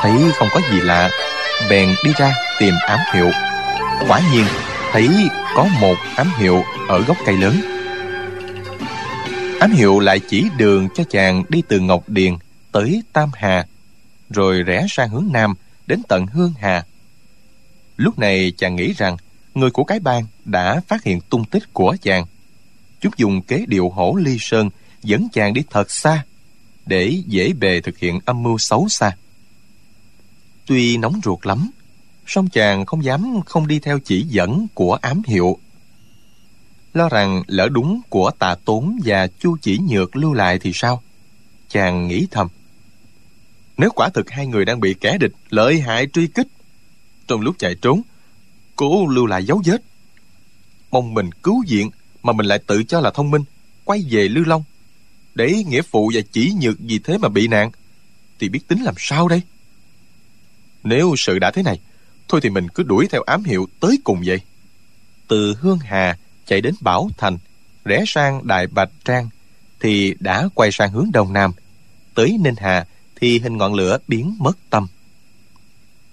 [0.00, 1.10] Thấy không có gì lạ,
[1.70, 3.30] bèn đi ra tìm ám hiệu.
[4.08, 4.44] Quả nhiên,
[4.92, 5.08] thấy
[5.56, 7.60] có một ám hiệu ở gốc cây lớn.
[9.60, 12.34] Ám hiệu lại chỉ đường cho chàng đi từ ngọc điền
[12.72, 13.64] tới tam hà
[14.34, 15.54] rồi rẽ sang hướng nam
[15.86, 16.84] đến tận hương hà.
[17.96, 19.16] Lúc này chàng nghĩ rằng
[19.54, 22.26] người của cái bang đã phát hiện tung tích của chàng.
[23.00, 24.70] Chúng dùng kế điệu hổ ly sơn
[25.02, 26.24] dẫn chàng đi thật xa
[26.86, 29.16] để dễ bề thực hiện âm mưu xấu xa.
[30.66, 31.70] Tuy nóng ruột lắm,
[32.26, 35.58] song chàng không dám không đi theo chỉ dẫn của ám hiệu.
[36.94, 41.02] Lo rằng lỡ đúng của tà tốn và chu chỉ nhược lưu lại thì sao?
[41.68, 42.48] Chàng nghĩ thầm
[43.76, 46.46] nếu quả thực hai người đang bị kẻ địch lợi hại truy kích
[47.26, 48.02] trong lúc chạy trốn,
[48.76, 49.82] cố lưu lại dấu vết.
[50.90, 51.90] Mong mình cứu viện
[52.22, 53.44] mà mình lại tự cho là thông minh,
[53.84, 54.64] quay về lưu long.
[55.34, 57.70] Để nghĩa phụ và chỉ nhược vì thế mà bị nạn,
[58.38, 59.42] thì biết tính làm sao đây?
[60.82, 61.80] Nếu sự đã thế này,
[62.28, 64.40] thôi thì mình cứ đuổi theo ám hiệu tới cùng vậy.
[65.28, 67.38] Từ hương hà chạy đến bảo thành,
[67.84, 69.28] rẽ sang đại bạch trang,
[69.80, 71.52] thì đã quay sang hướng đông nam,
[72.14, 74.86] tới ninh hà thì hình ngọn lửa biến mất tâm.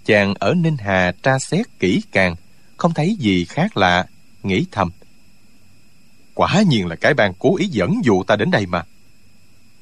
[0.05, 2.35] Chàng ở ninh hà tra xét kỹ càng,
[2.77, 4.05] không thấy gì khác lạ,
[4.43, 4.91] nghĩ thầm.
[6.33, 8.83] Quả nhiên là cái bang cố ý dẫn dụ ta đến đây mà.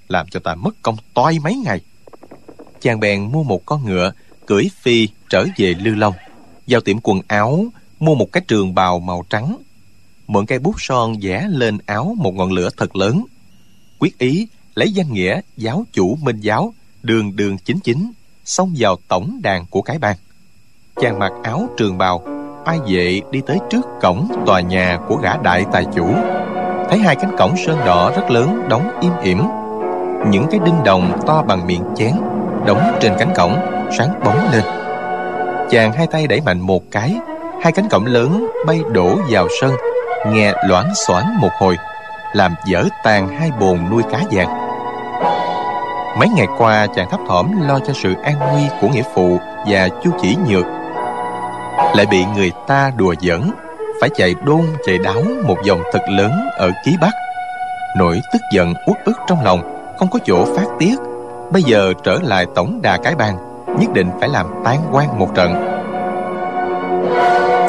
[0.08, 1.82] Làm cho ta mất công toi mấy ngày.
[2.82, 4.12] Chàng bèn mua một con ngựa,
[4.46, 6.14] cưỡi phi trở về lư long.
[6.68, 7.66] Vào tiệm quần áo,
[8.00, 9.58] mua một cái trường bào màu trắng.
[10.28, 13.26] Mượn cây bút son vẽ lên áo một ngọn lửa thật lớn.
[14.00, 16.74] Quyết ý lấy danh nghĩa giáo chủ minh giáo
[17.04, 18.12] đường đường chính chính,
[18.46, 20.16] xông vào tổng đàn của cái bang.
[21.02, 22.22] Chàng mặc áo trường bào
[22.66, 26.08] ai vệ đi tới trước cổng tòa nhà của gã đại tài chủ.
[26.90, 29.42] Thấy hai cánh cổng sơn đỏ rất lớn đóng im ỉm.
[30.30, 32.14] Những cái đinh đồng to bằng miệng chén
[32.66, 33.56] đóng trên cánh cổng,
[33.98, 34.64] sáng bóng lên.
[35.70, 37.16] Chàng hai tay đẩy mạnh một cái,
[37.64, 39.74] hai cánh cổng lớn bay đổ vào sân,
[40.28, 41.78] nghe loảng xoảng một hồi,
[42.34, 44.69] làm dở tàn hai bồn nuôi cá vàng
[46.20, 49.90] mấy ngày qua, chàng thấp thỏm lo cho sự an nguy của nghĩa phụ và
[50.04, 50.66] chu chỉ nhược.
[51.96, 53.42] Lại bị người ta đùa giỡn,
[54.02, 57.12] phải chạy đôn, chạy đáo một vòng thật lớn ở ký bắc.
[57.98, 59.62] Nỗi tức giận, uất ức trong lòng,
[60.00, 60.96] không có chỗ phát tiết.
[61.52, 63.38] Bây giờ trở lại tổng đà cái bang,
[63.80, 65.54] nhất định phải làm tan quan một trận.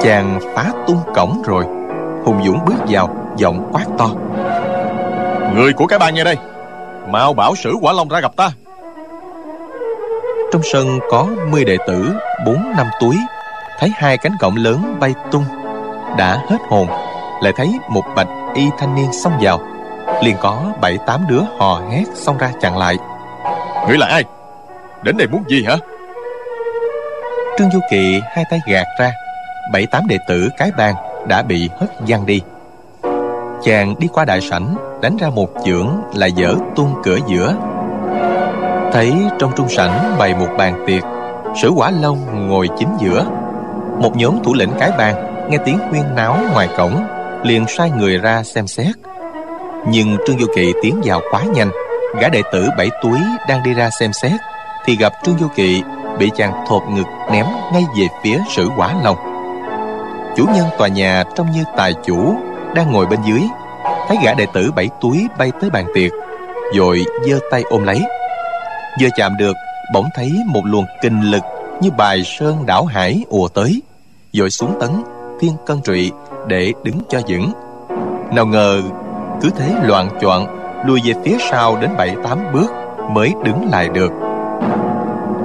[0.02, 1.64] Chàng phá tung cổng rồi,
[2.24, 4.08] hùng dũng bước vào, giọng quát to.
[5.54, 6.36] Người của cái bang nghe đây
[7.10, 8.50] mau bảo sử quả long ra gặp ta.
[10.52, 12.12] Trong sân có mươi đệ tử
[12.46, 13.16] bốn năm túi
[13.78, 15.44] thấy hai cánh cổng lớn bay tung
[16.18, 16.86] đã hết hồn
[17.42, 19.60] lại thấy một bạch y thanh niên xông vào.
[20.22, 22.96] Liền có bảy tám đứa hò hét xông ra chặn lại.
[23.88, 24.24] Ngươi là ai?
[25.02, 25.76] Đến đây muốn gì hả?
[27.58, 29.12] Trương du kỵ hai tay gạt ra
[29.72, 30.94] bảy tám đệ tử cái bang
[31.28, 32.42] đã bị hất văng đi
[33.62, 37.54] chàng đi qua đại sảnh, đánh ra một chưởng là dở tung cửa giữa.
[38.92, 41.02] Thấy trong trung sảnh bày một bàn tiệc,
[41.62, 43.24] sử quả long ngồi chính giữa.
[43.98, 47.04] Một nhóm thủ lĩnh cái bàn nghe tiếng huyên náo ngoài cổng,
[47.42, 48.96] liền sai người ra xem xét.
[49.88, 51.70] Nhưng trương du kỵ tiến vào quá nhanh,
[52.20, 54.40] gã đệ tử bảy túi đang đi ra xem xét,
[54.84, 55.82] thì gặp trương du kỵ
[56.18, 59.16] bị chàng thột ngực ném ngay về phía sử quả long.
[60.36, 62.34] Chủ nhân tòa nhà trông như tài chủ
[62.74, 63.42] đang ngồi bên dưới.
[64.08, 66.10] Thấy gã đệ tử bảy túi bay tới bàn tiệc,
[66.74, 68.02] rồi giơ tay ôm lấy.
[69.00, 69.56] Vừa chạm được,
[69.94, 71.42] bỗng thấy một luồng kinh lực
[71.80, 73.82] như bài sơn đảo hải ùa tới,
[74.32, 74.90] rồi xuống tấn
[75.40, 76.12] thiên cân trụy
[76.46, 77.52] để đứng cho vững.
[78.32, 78.82] Nào ngờ,
[79.42, 80.46] cứ thế loạn choạng,
[80.86, 82.72] lùi về phía sau đến bảy tám bước
[83.10, 84.12] mới đứng lại được.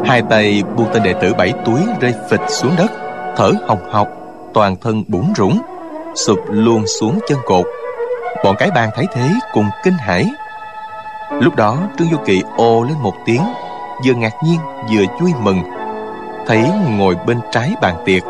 [0.05, 2.91] Hai tay buông tên đệ tử bảy túi rơi phịch xuống đất,
[3.35, 4.07] thở hồng hộc,
[4.53, 5.59] toàn thân bủn rủng
[6.15, 7.65] sụp luôn xuống chân cột.
[8.43, 10.25] Bọn cái bang thấy thế cùng kinh hãi.
[11.41, 13.41] Lúc đó trương vô kỵ ồ lên một tiếng
[14.05, 14.59] vừa ngạc nhiên
[14.91, 15.61] vừa vui mừng.
[16.47, 18.23] Thấy ngồi bên trái bàn tiệc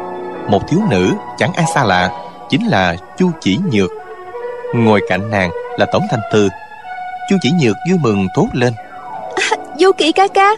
[0.49, 2.11] một thiếu nữ chẳng ai xa lạ
[2.49, 3.91] chính là chu chỉ nhược.
[4.75, 6.49] Ngồi cạnh nàng là tổng thanh thư.
[7.29, 8.73] Chu chỉ nhược vui mừng thốt lên.
[9.35, 10.49] À, vô kỵ ca ca.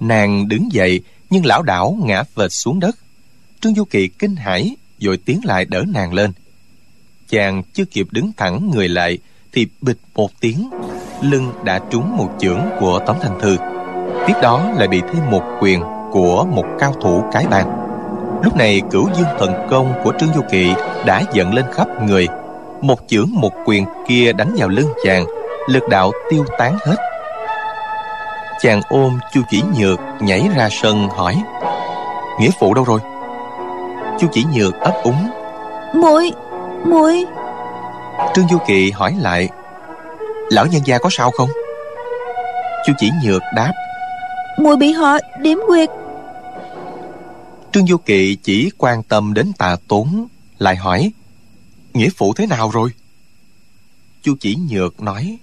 [0.00, 2.96] Nàng đứng dậy nhưng lão đảo ngã phệt xuống đất.
[3.60, 6.32] Trương du kỳ kinh hãi vội tiến lại đỡ nàng lên.
[7.28, 9.18] Chàng chưa kịp đứng thẳng người lại
[9.52, 10.70] thì bịch một tiếng,
[11.20, 13.56] lưng đã trúng một chưởng của tống thanh thư.
[14.26, 15.82] Tiếp đó lại bị thêm một quyền
[16.12, 17.78] của một cao thủ cái bàn.
[18.44, 20.74] Lúc này cửu dương thần công của trương du kỳ
[21.06, 22.28] đã giận lên khắp người.
[22.80, 25.24] Một chưởng một quyền kia đánh vào lưng chàng,
[25.68, 26.96] lực đạo tiêu tán hết.
[28.60, 31.42] Chàng ôm chu chỉ nhược nhảy ra sân hỏi,
[32.40, 33.00] nghĩa phụ đâu rồi?
[34.22, 35.30] Chu chỉ nhược ấp úng.
[35.94, 36.30] Muội
[36.86, 37.24] muội.
[38.34, 39.48] Trương du kỳ hỏi lại
[40.50, 41.48] lão nhân gia có sao không?
[42.86, 43.72] Chu chỉ nhược đáp
[44.58, 45.88] muội bị họ điếm quyệt.
[47.72, 50.26] Trương du kỳ chỉ quan tâm đến tà tốn
[50.58, 51.12] lại hỏi
[51.94, 52.90] nghĩa phụ thế nào rồi?
[54.22, 55.38] Chu chỉ nhược nói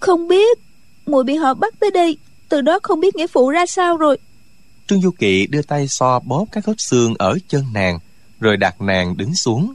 [0.00, 0.58] không biết.
[1.06, 2.16] Muội bị họ bắt tới đây
[2.48, 4.18] từ đó không biết nghĩa phụ ra sao rồi.
[4.88, 7.98] Trương du kỵ đưa tay so bóp các khớp xương ở chân nàng
[8.40, 9.74] rồi đặt nàng đứng xuống.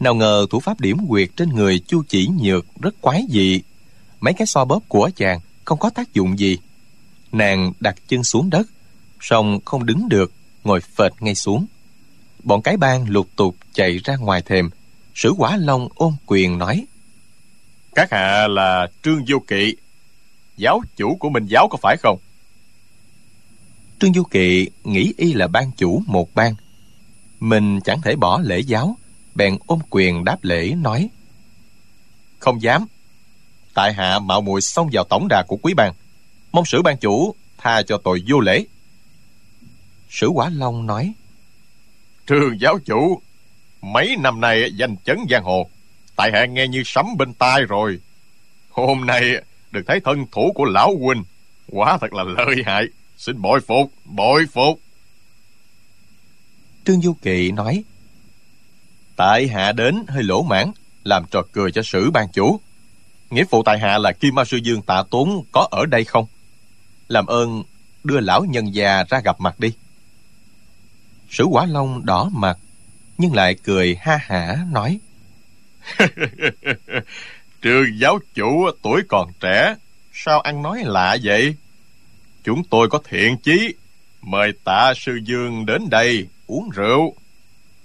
[0.00, 3.62] Nào ngờ thủ pháp điểm quyệt trên người chu chỉ nhược rất quái dị.
[4.20, 6.58] Mấy cái so bóp của chàng không có tác dụng gì.
[7.32, 8.66] Nàng đặt chân xuống đất
[9.20, 10.32] song không đứng được
[10.64, 11.66] ngồi phệt ngay xuống.
[12.42, 14.70] Bọn cái bang lục tục chạy ra ngoài thềm.
[15.14, 16.86] Sử quả long ôm quyền nói
[17.94, 19.76] các hạ là trương vô kỵ.
[20.56, 22.18] Giáo chủ của mình giáo có phải không?
[23.98, 26.54] Trương du kỵ nghĩ y là ban chủ một bang
[27.48, 28.96] mình chẳng thể bỏ lễ giáo.
[29.34, 31.08] Bèn ôm quyền đáp lễ, nói,
[32.38, 32.86] không dám.
[33.74, 35.92] Tại hạ mạo muội xông vào tổng đà của quý bang.
[36.52, 38.64] Mong sử ban chủ tha cho tội vô lễ.
[40.08, 41.14] Sử quả long nói
[42.26, 43.20] trương giáo chủ,
[43.82, 45.70] mấy năm nay danh chấn giang hồ,
[46.16, 48.00] tại hạ nghe như sấm bên tai rồi.
[48.70, 49.30] Hôm nay
[49.70, 51.24] được thấy thân thủ của lão huynh,
[51.70, 52.84] quá thật là lợi hại.
[53.16, 54.80] Xin bội phục bội phục
[56.84, 57.84] trương du kỵ nói
[59.16, 60.70] tại hạ đến hơi lỗ mãn
[61.04, 62.60] làm trò cười cho sử ban chủ.
[63.30, 66.26] Nghĩa phụ tại hạ là kim ma sư dương tạ tốn có ở đây không?
[67.08, 67.62] Làm ơn
[68.04, 69.72] đưa lão nhân già ra gặp mặt đi.
[71.30, 72.58] Sử quả long đỏ mặt
[73.18, 75.00] nhưng lại cười ha hả nói
[77.62, 79.76] trương giáo chủ tuổi còn trẻ
[80.12, 81.54] sao ăn nói lạ vậy?
[82.44, 83.74] Chúng tôi có thiện chí
[84.22, 87.14] mời tạ sư dương đến đây uống rượu.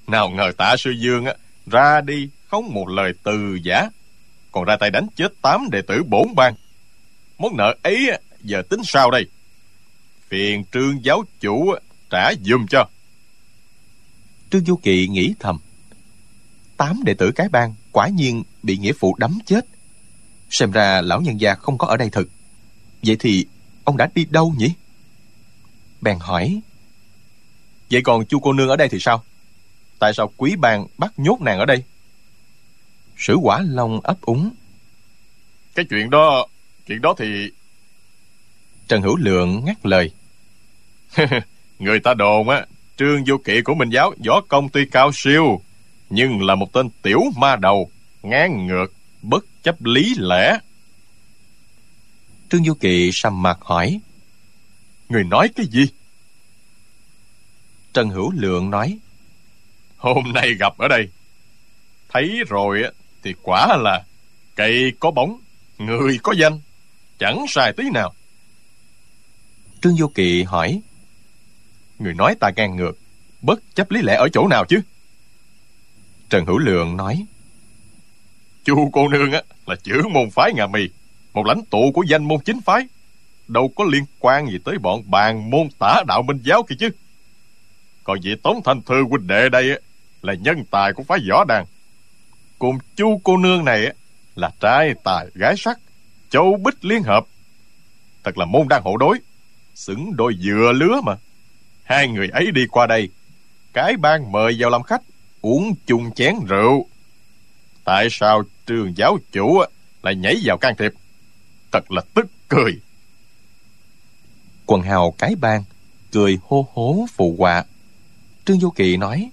[0.07, 1.33] Nào ngờ tạ sư dương á,
[1.65, 3.89] ra đi không một lời từ giả.
[4.51, 6.53] Còn ra tay đánh chết tám đệ tử bổn bang.
[7.37, 8.09] Món nợ ấy
[8.41, 9.25] giờ tính sao đây?
[10.29, 11.73] Phiền trương giáo chủ
[12.09, 12.89] trả giùm cho.
[14.51, 15.59] Trương du kỳ nghĩ thầm.
[16.77, 19.65] Tám đệ tử cái bang quả nhiên bị nghĩa phụ đấm chết.
[20.49, 22.29] Xem ra lão nhân gia không có ở đây thực
[23.01, 23.45] vậy thì
[23.83, 24.73] ông đã đi đâu nhỉ?
[26.01, 26.61] Bèn hỏi
[27.91, 29.23] vậy còn chu cô nương ở đây thì sao?
[29.99, 31.83] Tại sao quý bang bắt nhốt nàng ở đây?
[33.17, 34.49] Sử quả long ấp úng.
[35.75, 36.45] Cái chuyện đó
[36.87, 37.51] chuyện đó thì
[38.87, 40.11] trần hữu lượng ngắt lời.
[41.79, 42.65] Người ta đồn á
[42.97, 45.61] trương vô kỵ của minh giáo võ công tuy cao siêu
[46.09, 47.91] nhưng là một tên tiểu ma đầu
[48.23, 50.59] ngang ngược bất chấp lý lẽ.
[52.49, 53.99] Trương du kỵ sầm mặt hỏi
[55.09, 55.87] người nói cái gì
[57.93, 58.97] trần hữu lượng nói
[59.97, 61.09] hôm nay gặp ở đây
[62.09, 62.83] thấy rồi
[63.23, 64.03] thì quả là
[64.55, 65.39] cây có bóng
[65.77, 66.59] người có danh
[67.19, 68.13] chẳng sai tí nào.
[69.81, 70.81] Trương du kỵ hỏi
[71.99, 72.97] người nói ta ngang ngược
[73.41, 74.81] bất chấp lý lẽ ở chỗ nào chứ?
[76.29, 77.25] Trần hữu lượng nói
[78.63, 80.89] chu cô nương á là trưởng môn phái ngà mì
[81.33, 82.87] một lãnh tụ của danh môn chính phái
[83.47, 86.89] đâu có liên quan gì tới bọn bàn môn tả đạo minh giáo kia chứ
[88.09, 89.81] còn vị tống thanh thư huynh đệ đây
[90.21, 91.65] là nhân tài của phái võ đàn.
[92.59, 93.93] Cùng chu cô nương này
[94.35, 95.79] là trai tài gái sắc,
[96.29, 97.25] châu bích liên hợp.
[98.23, 99.19] Thật là môn đang hộ đối,
[99.75, 101.15] xứng đôi dừa lứa mà.
[101.83, 103.09] Hai người ấy đi qua đây,
[103.73, 105.01] cái ban mời vào làm khách,
[105.41, 106.85] uống chung chén rượu.
[107.83, 109.61] Tại sao trường giáo chủ
[110.03, 110.93] lại nhảy vào can thiệp?
[111.71, 112.79] Thật là tức cười.
[114.65, 115.63] Quần hào cái bang
[116.11, 117.65] cười hô hố phụ họa
[118.49, 119.29] trương vô kỵ nói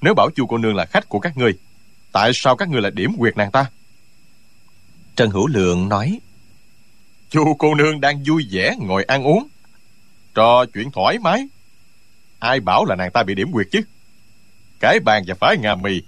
[0.00, 1.52] nếu bảo chu cô nương là khách của các ngươi
[2.12, 3.66] tại sao các ngươi lại điểm quyệt nàng ta?
[5.16, 6.20] Trần hữu lượng nói
[7.30, 9.48] chu cô nương đang vui vẻ ngồi ăn uống
[10.34, 11.48] trò chuyện thoải mái.
[12.38, 13.80] Ai bảo là nàng ta bị điểm quyệt chứ?
[14.80, 16.02] Cái bàn và phái ngà mì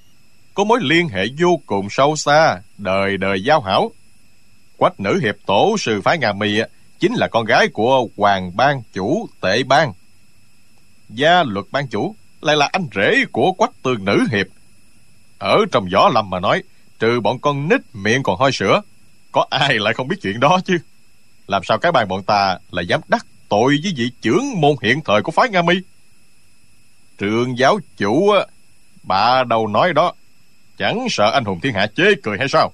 [0.55, 3.91] có mối liên hệ vô cùng sâu xa đời đời giao hảo.
[4.77, 6.61] Quách nữ hiệp tổ sư phái ngà mì
[6.99, 9.93] chính là con gái của hoàng ban chủ tệ ban
[11.15, 14.47] gia luật ban chủ lại là anh rể của quách tường nữ hiệp.
[15.39, 16.63] Ở trong võ lâm mà nói
[16.99, 18.81] trừ bọn con nít miệng còn hôi sữa
[19.33, 20.79] có ai lại không biết chuyện đó chứ?
[21.47, 25.01] Làm sao cái bàn bọn ta lại dám đắc tội với vị trưởng môn hiện
[25.05, 25.75] thời của phái nga mi?
[27.19, 28.47] Trường giáo chủ á
[29.03, 30.13] bà đầu nói đó
[30.79, 32.73] chẳng sợ anh hùng thiên hạ chế cười hay sao?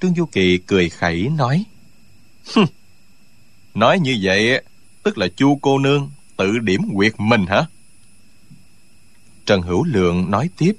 [0.00, 1.64] Trương du kỳ cười khẩy nói
[3.74, 4.62] nói như vậy
[5.02, 6.10] tức là chu cô nương
[6.40, 7.64] tự điểm quyệt mình hả?
[9.46, 10.72] Trần hữu lượng nói tiếp.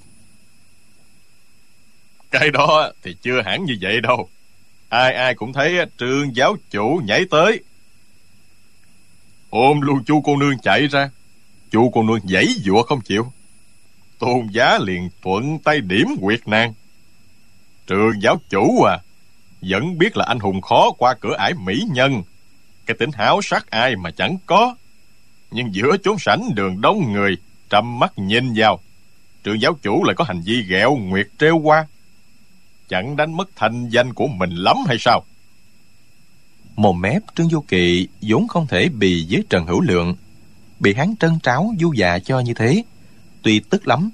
[2.32, 4.30] Cái đó thì chưa hẳn như vậy đâu.
[4.90, 7.64] Ai ai cũng thấy trương giáo chủ nhảy tới.
[9.50, 11.10] Ôm luôn chu cô nương chạy ra.
[11.72, 13.32] Chu cô nương giãy giụa không chịu.
[14.20, 16.74] Tôn giá liền thuận tay điểm quyệt nàng.
[17.88, 18.98] Trường giáo chủ à
[19.62, 22.24] vẫn biết là anh hùng khó qua cửa ải mỹ nhân.
[22.86, 24.76] Cái tính háo sắc ai mà chẳng có
[25.52, 27.38] nhưng giữa chốn sảnh đường đông người
[27.70, 28.80] trầm mắt nhìn vào
[29.44, 31.88] trường giáo chủ lại có hành vi ghẹo nguyệt trêu qua.
[32.90, 35.24] Chẳng đánh mất thanh danh của mình lắm hay sao?
[36.76, 40.16] Mồm mép trương vô kỵ vốn không thể bì với trần hữu lượng
[40.80, 42.84] bị hắn trân tráo du dạ cho như thế.
[43.42, 44.10] Tuy tức lắm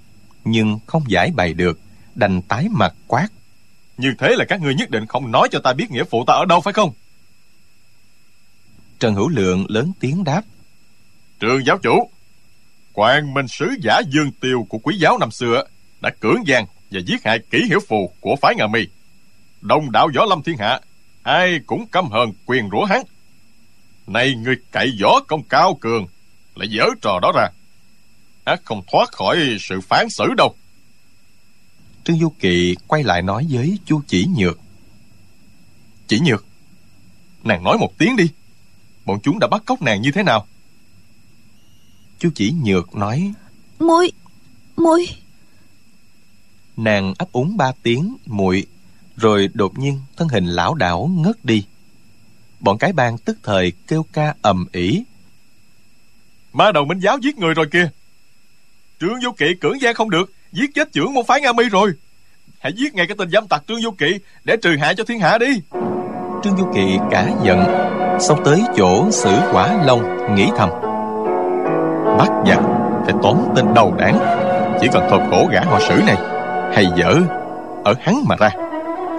[0.45, 1.79] nhưng không giải bày được
[2.15, 3.27] đành tái mặt quát.
[3.97, 6.33] Như thế là các ngươi nhất định không nói cho ta biết nghĩa phụ ta
[6.33, 6.93] ở đâu phải không?
[8.99, 10.41] Trần hữu lượng lớn tiếng đáp
[11.39, 12.09] trường giáo chủ
[12.93, 15.63] quan minh sứ giả dương tiêu của quý giáo năm xưa
[16.01, 18.79] đã cưỡng gian và giết hại kỹ hiểu phù của phái ngà mi.
[19.61, 20.79] Đông đảo võ lâm thiên hạ,
[21.23, 23.01] ai cũng căm hờn quyền rủa hắn.
[24.07, 26.07] Nay người cậy võ công cao cường,
[26.55, 27.49] lại dở trò đó ra.
[28.43, 30.55] Ác không thoát khỏi sự phán xử đâu.
[32.03, 34.59] Trương du kỳ quay lại nói với chu chỉ nhược.
[36.07, 36.45] Chỉ nhược,
[37.43, 38.29] nàng nói một tiếng đi.
[39.05, 40.47] Bọn chúng đã bắt cóc nàng như thế nào?
[42.19, 43.33] Chu chỉ nhược nói
[43.79, 44.11] muội
[44.77, 45.07] muội.
[46.77, 48.65] Nàng ấp úng ba tiếng muội
[49.15, 51.65] rồi đột nhiên thân hình lão đảo ngất đi.
[52.59, 55.03] Bọn cái bang tức thời kêu ca ầm ĩ.
[56.53, 57.89] Ma đầu minh giáo giết người rồi kìa.
[58.99, 61.91] Trương vô kỵ cưỡng gian không được giết chết trưởng môn phái nga mi rồi.
[62.59, 65.19] Hãy giết ngay cái tên dâm tặc trương vô kỵ để trừ hại cho thiên
[65.19, 65.61] hạ đi.
[66.43, 67.59] Trương vô kỵ cả giận
[68.19, 70.86] xông tới chỗ xử quả long nghĩ thầm
[72.17, 72.59] bắt giặc,
[73.05, 74.19] phải tóm tên đầu đảng.
[74.81, 76.17] Chỉ cần thộp cổ gã họ sử này,
[76.73, 77.13] hay dở,
[77.83, 78.49] ở hắn mà ra,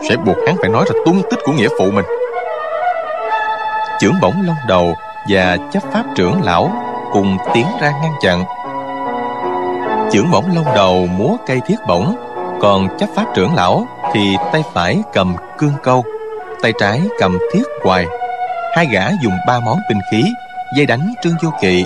[0.09, 2.05] sẽ buộc hắn phải nói ra tung tích của nghĩa phụ mình.
[4.01, 4.95] Trưởng bổng long đầu
[5.29, 6.71] và chấp pháp trưởng lão
[7.13, 8.45] cùng tiến ra ngăn chặn.
[10.13, 12.17] Trưởng bổng long đầu múa cây thiết bổng,
[12.61, 16.05] còn chấp pháp trưởng lão thì tay phải cầm cương câu,
[16.63, 18.07] tay trái cầm thiết quài
[18.75, 20.25] hai gã dùng ba món binh khí,
[20.77, 21.85] dây đánh trương vô kỵ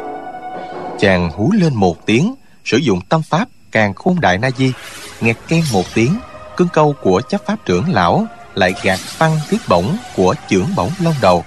[1.03, 2.35] chàng hú lên một tiếng
[2.65, 4.73] sử dụng tâm pháp càng khôn đại na di.
[5.21, 6.19] Nghe ken một tiếng
[6.57, 10.91] cương câu của chấp pháp trưởng lão lại gạt phăng thiết bổng của trưởng bổng
[11.01, 11.45] long đầu.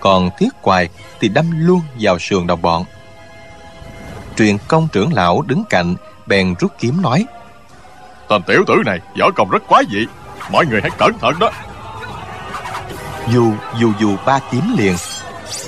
[0.00, 0.88] Còn thiết quài
[1.20, 2.84] thì đâm luôn vào sườn đồng bọn.
[4.36, 7.26] Truyền công trưởng lão đứng cạnh bèn rút kiếm nói
[8.28, 10.06] tên tiểu tử này võ công rất quái dị.
[10.50, 11.50] Mọi người hãy cẩn thận đó.
[13.32, 14.96] Dù dù dù ba kiếm liền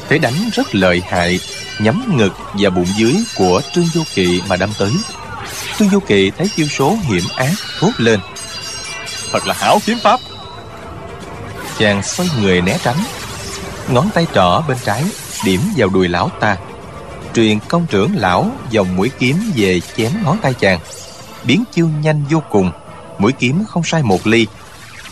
[0.09, 1.39] thế đánh rất lợi hại
[1.79, 4.93] nhắm ngực và bụng dưới của trương vô kỵ mà đâm tới.
[5.79, 8.21] Trương vô kỵ thấy chiêu số hiểm ác thốt lên.
[9.33, 10.21] Thật là hảo kiếm pháp.
[11.79, 12.99] Chàng xoay người né tránh.
[13.89, 15.05] Ngón tay trỏ bên trái
[15.45, 16.57] điểm vào đùi lão ta.
[17.35, 20.81] Truyền công trưởng lão dòng mũi kiếm về chém ngón tay chàng.
[21.45, 22.71] Biến chiêu nhanh vô cùng.
[23.19, 24.47] Mũi kiếm không sai một ly.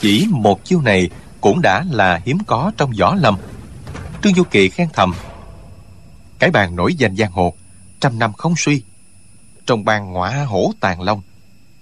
[0.00, 1.10] Chỉ một chiêu này
[1.40, 3.36] cũng đã là hiếm có trong võ lâm.
[4.22, 5.14] Trương du kỳ khen thầm
[6.44, 7.54] cái bàn nổi danh giang hồ,
[8.00, 8.82] trăm năm không suy.
[9.66, 11.22] Trong bàn ngọa hổ tàn long,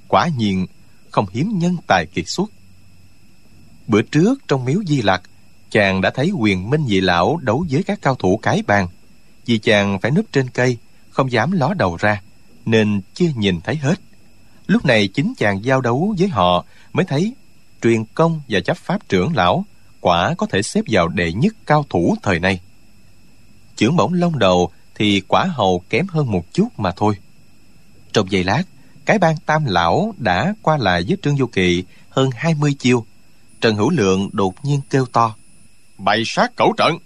[0.09, 0.67] quả nhiên
[1.11, 2.51] không hiếm nhân tài kiệt xuất.
[3.87, 5.23] Bữa trước trong miếu di lặc,
[5.71, 8.89] chàng đã thấy quyền minh dị lão đấu với các cao thủ cái bàn.
[9.47, 10.77] Vì chàng phải núp trên cây,
[11.11, 12.23] không dám ló đầu ra,
[12.67, 14.01] nên chưa nhìn thấy hết.
[14.67, 17.35] Lúc này chính chàng giao đấu với họ mới thấy
[17.83, 19.65] truyền công và chấp pháp trưởng lão
[20.01, 22.61] quả có thể xếp vào đệ nhất cao thủ thời nay.
[23.77, 27.15] Chưởng bổng lông đầu thì quả hầu kém hơn một chút mà thôi.
[28.13, 28.63] Trong giây lát,
[29.05, 33.07] cái bang tam lão đã qua lại với Trương Du Kỳ hơn 20 chiêu.
[33.61, 35.35] Trần Hữu Lượng đột nhiên kêu to.
[35.99, 36.99] Bày sát cẩu trận.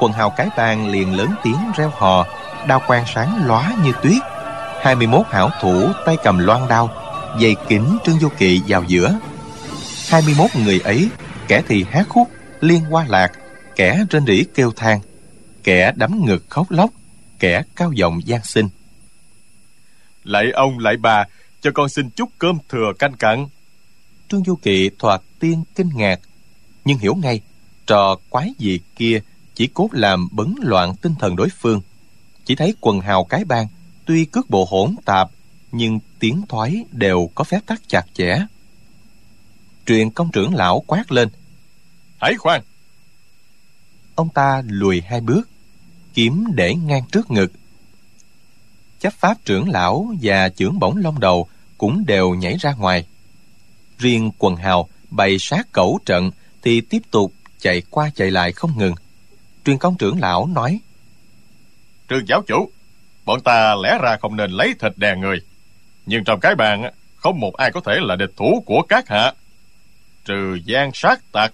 [0.00, 2.26] Quần hào cái bang liền lớn tiếng reo hò,
[2.66, 4.22] đao quang sáng lóa như tuyết.
[4.82, 6.90] 21 hảo thủ tay cầm loan đao,
[7.40, 9.18] dày kính Trương Du Kỳ vào giữa.
[10.08, 11.08] 21 người ấy,
[11.48, 12.28] kẻ thì hát khúc,
[12.60, 13.32] liên hoa lạc,
[13.76, 15.00] kẻ trên rỉ kêu than,
[15.64, 16.90] kẻ đấm ngực khóc lóc,
[17.38, 18.68] kẻ cao giọng gian sinh.
[20.24, 21.24] Lạy ông, lạy bà,
[21.60, 23.46] cho con xin chút cơm thừa canh cặn.
[24.28, 26.20] Trương Du Kỵ thoạt tiên kinh ngạc,
[26.84, 27.40] nhưng hiểu ngay,
[27.86, 29.20] trò quái gì kia
[29.54, 31.80] chỉ cốt làm bấn loạn tinh thần đối phương.
[32.44, 33.66] Chỉ thấy quần hào cái bang,
[34.06, 35.30] tuy cước bộ hỗn tạp,
[35.72, 38.46] nhưng tiếng thoái đều có phép tắc chặt chẽ.
[39.86, 41.28] Truyền công trưởng lão quát lên.
[42.20, 42.62] Hãy khoan!
[44.20, 45.48] Ông ta lùi hai bước,
[46.14, 47.52] kiếm để ngang trước ngực.
[48.98, 51.48] Chấp pháp trưởng lão và trưởng bổng long đầu
[51.78, 53.06] cũng đều nhảy ra ngoài.
[53.98, 56.30] Riêng quần hào bày sát cẩu trận
[56.62, 58.94] thì tiếp tục chạy qua chạy lại không ngừng.
[59.64, 60.80] Truyền công trưởng lão nói
[62.08, 62.70] Trương giáo chủ,
[63.24, 65.40] bọn ta lẽ ra không nên lấy thịt đè người.
[66.06, 69.32] Nhưng trong cái bàn không một ai có thể là địch thủ của các hạ.
[70.24, 71.52] Trừ gian sát tạc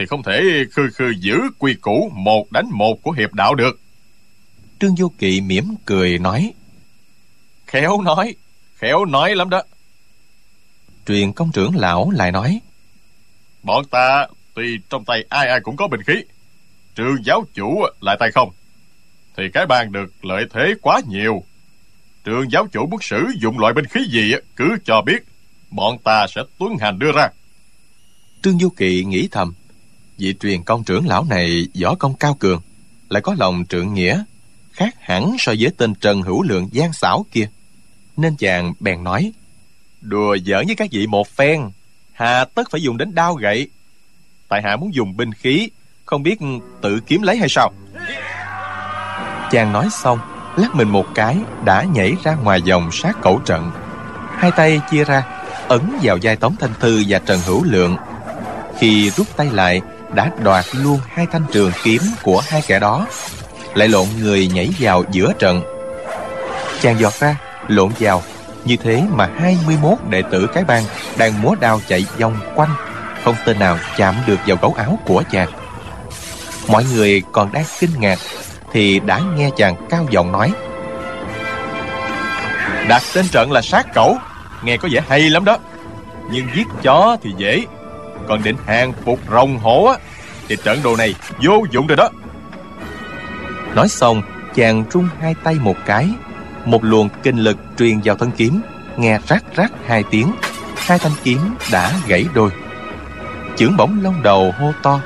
[0.00, 0.42] thì không thể
[0.72, 3.80] khư khư giữ quy củ một đánh một của hiệp đạo được.
[4.80, 6.52] Trương Vô Kỵ mỉm cười nói
[7.66, 8.34] Khéo nói,
[8.76, 9.62] khéo nói lắm đó.
[11.06, 12.60] Truyền công trưởng lão lại nói
[13.62, 16.14] Bọn ta tuy trong tay ai ai cũng có bình khí
[16.94, 18.50] Trừ giáo chủ lại tay không
[19.36, 21.42] Thì cái bang được lợi thế quá nhiều
[22.24, 25.24] Trường giáo chủ muốn sử dụng loại binh khí gì Cứ cho biết
[25.70, 27.28] Bọn ta sẽ tuân hành đưa ra
[28.42, 29.54] Trương Du Kỵ nghĩ thầm
[30.20, 32.60] Vị truyền công trưởng lão này võ công cao cường,
[33.08, 34.22] Lại có lòng trượng nghĩa,
[34.72, 37.48] Khác hẳn so với tên Trần Hữu Lượng gian xảo kia.
[38.16, 39.32] Nên chàng bèn nói,
[40.00, 41.60] Đùa giỡn với các vị một phen,
[42.12, 43.68] Hà tất phải dùng đến đao gậy.
[44.48, 45.68] Tại hạ muốn dùng binh khí,
[46.04, 46.38] Không biết
[46.82, 47.72] tự kiếm lấy hay sao?
[49.50, 50.18] Chàng nói xong,
[50.56, 53.70] Lắc mình một cái, Đã nhảy ra ngoài vòng sát cẩu trận.
[54.30, 55.22] Hai tay chia ra,
[55.68, 57.96] Ấn vào vai Tống Thanh Thư và Trần Hữu Lượng.
[58.78, 59.80] Khi rút tay lại
[60.14, 63.06] đã đoạt luôn hai thanh trường kiếm Của hai kẻ đó.
[63.74, 65.62] Lại lộn người nhảy vào giữa trận.
[66.80, 67.36] Chàng giọt ra
[67.68, 68.22] Lộn vào.
[68.64, 70.84] Như thế mà 21 đệ tử cái bang
[71.18, 72.70] đang múa đao chạy vòng quanh,
[73.24, 75.48] không tên nào chạm được vào gấu áo của chàng.
[76.68, 78.18] Mọi người còn đang kinh ngạc
[78.72, 80.52] thì đã nghe chàng cao giọng nói.
[82.88, 84.16] Đặt tên trận là sát cẩu.
[84.62, 85.58] Nghe có vẻ hay lắm đó.
[86.30, 87.64] Nhưng giết chó thì dễ.
[88.28, 89.94] Còn định hàng phục rồng hổ á
[90.48, 92.08] Thì trận đồ này vô dụng rồi đó.
[93.74, 94.22] Nói xong
[94.54, 96.08] Chàng rung hai tay một cái
[96.64, 98.60] một luồng kinh lực truyền vào thân kiếm
[98.96, 100.32] nghe rắc rắc hai tiếng
[100.76, 101.38] hai thanh kiếm
[101.72, 102.50] đã gãy đôi.
[103.56, 105.00] Chưởng bổng lông đầu hô to.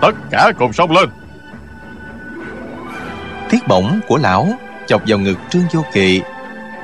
[0.00, 1.08] Tất cả cùng xông lên.
[3.50, 4.48] Thiết bổng của lão
[4.86, 6.22] chọc vào ngực trương vô kỵ.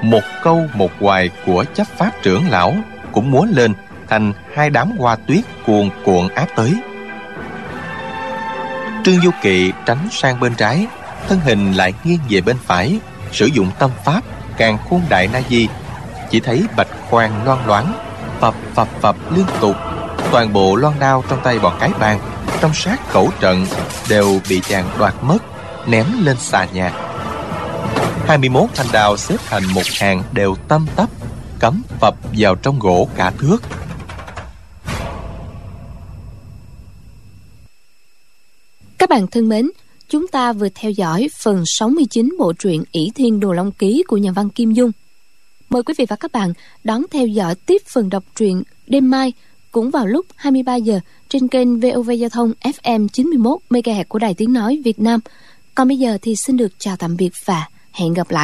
[0.02, 2.76] Một câu một hoài của chấp pháp trưởng lão
[3.12, 3.72] cũng múa lên
[4.08, 6.74] thành hai đám hoa tuyết cuồn cuộn áp tới.
[9.04, 10.86] Trương du kỵ tránh sang bên trái,
[11.28, 12.98] thân hình lại nghiêng về bên phải,
[13.32, 14.20] sử dụng tâm pháp,
[14.56, 15.68] càng khôn đại na di.
[16.30, 17.94] Chỉ thấy bạch khoan loan loáng,
[18.40, 19.76] phập phập phập liên tục,
[20.30, 22.20] toàn bộ loan đao trong tay bọn cái bàn
[22.60, 23.66] trong sát cẩu trận
[24.08, 25.38] đều bị chàng đoạt mất,
[25.86, 26.92] ném lên xà nhà.
[28.26, 31.08] 21 thanh đao xếp thành một hàng đều tâm tấp
[31.60, 33.58] cắm phập vào trong gỗ cả thước.
[39.14, 39.70] Bạn thân mến,
[40.08, 44.16] chúng ta vừa theo dõi phần 69 bộ truyện ỷ Thiên Đồ Long Ký của
[44.16, 44.90] nhà văn Kim Dung.
[45.70, 46.52] Mời quý vị và các bạn
[46.84, 49.32] đón theo dõi tiếp phần đọc truyện đêm mai
[49.72, 54.34] cũng vào lúc 23 giờ trên kênh VOV Giao thông FM 91 MHz của Đài
[54.34, 55.20] Tiếng Nói Việt Nam.
[55.74, 58.42] Còn bây giờ thì xin được chào tạm biệt và hẹn gặp lại.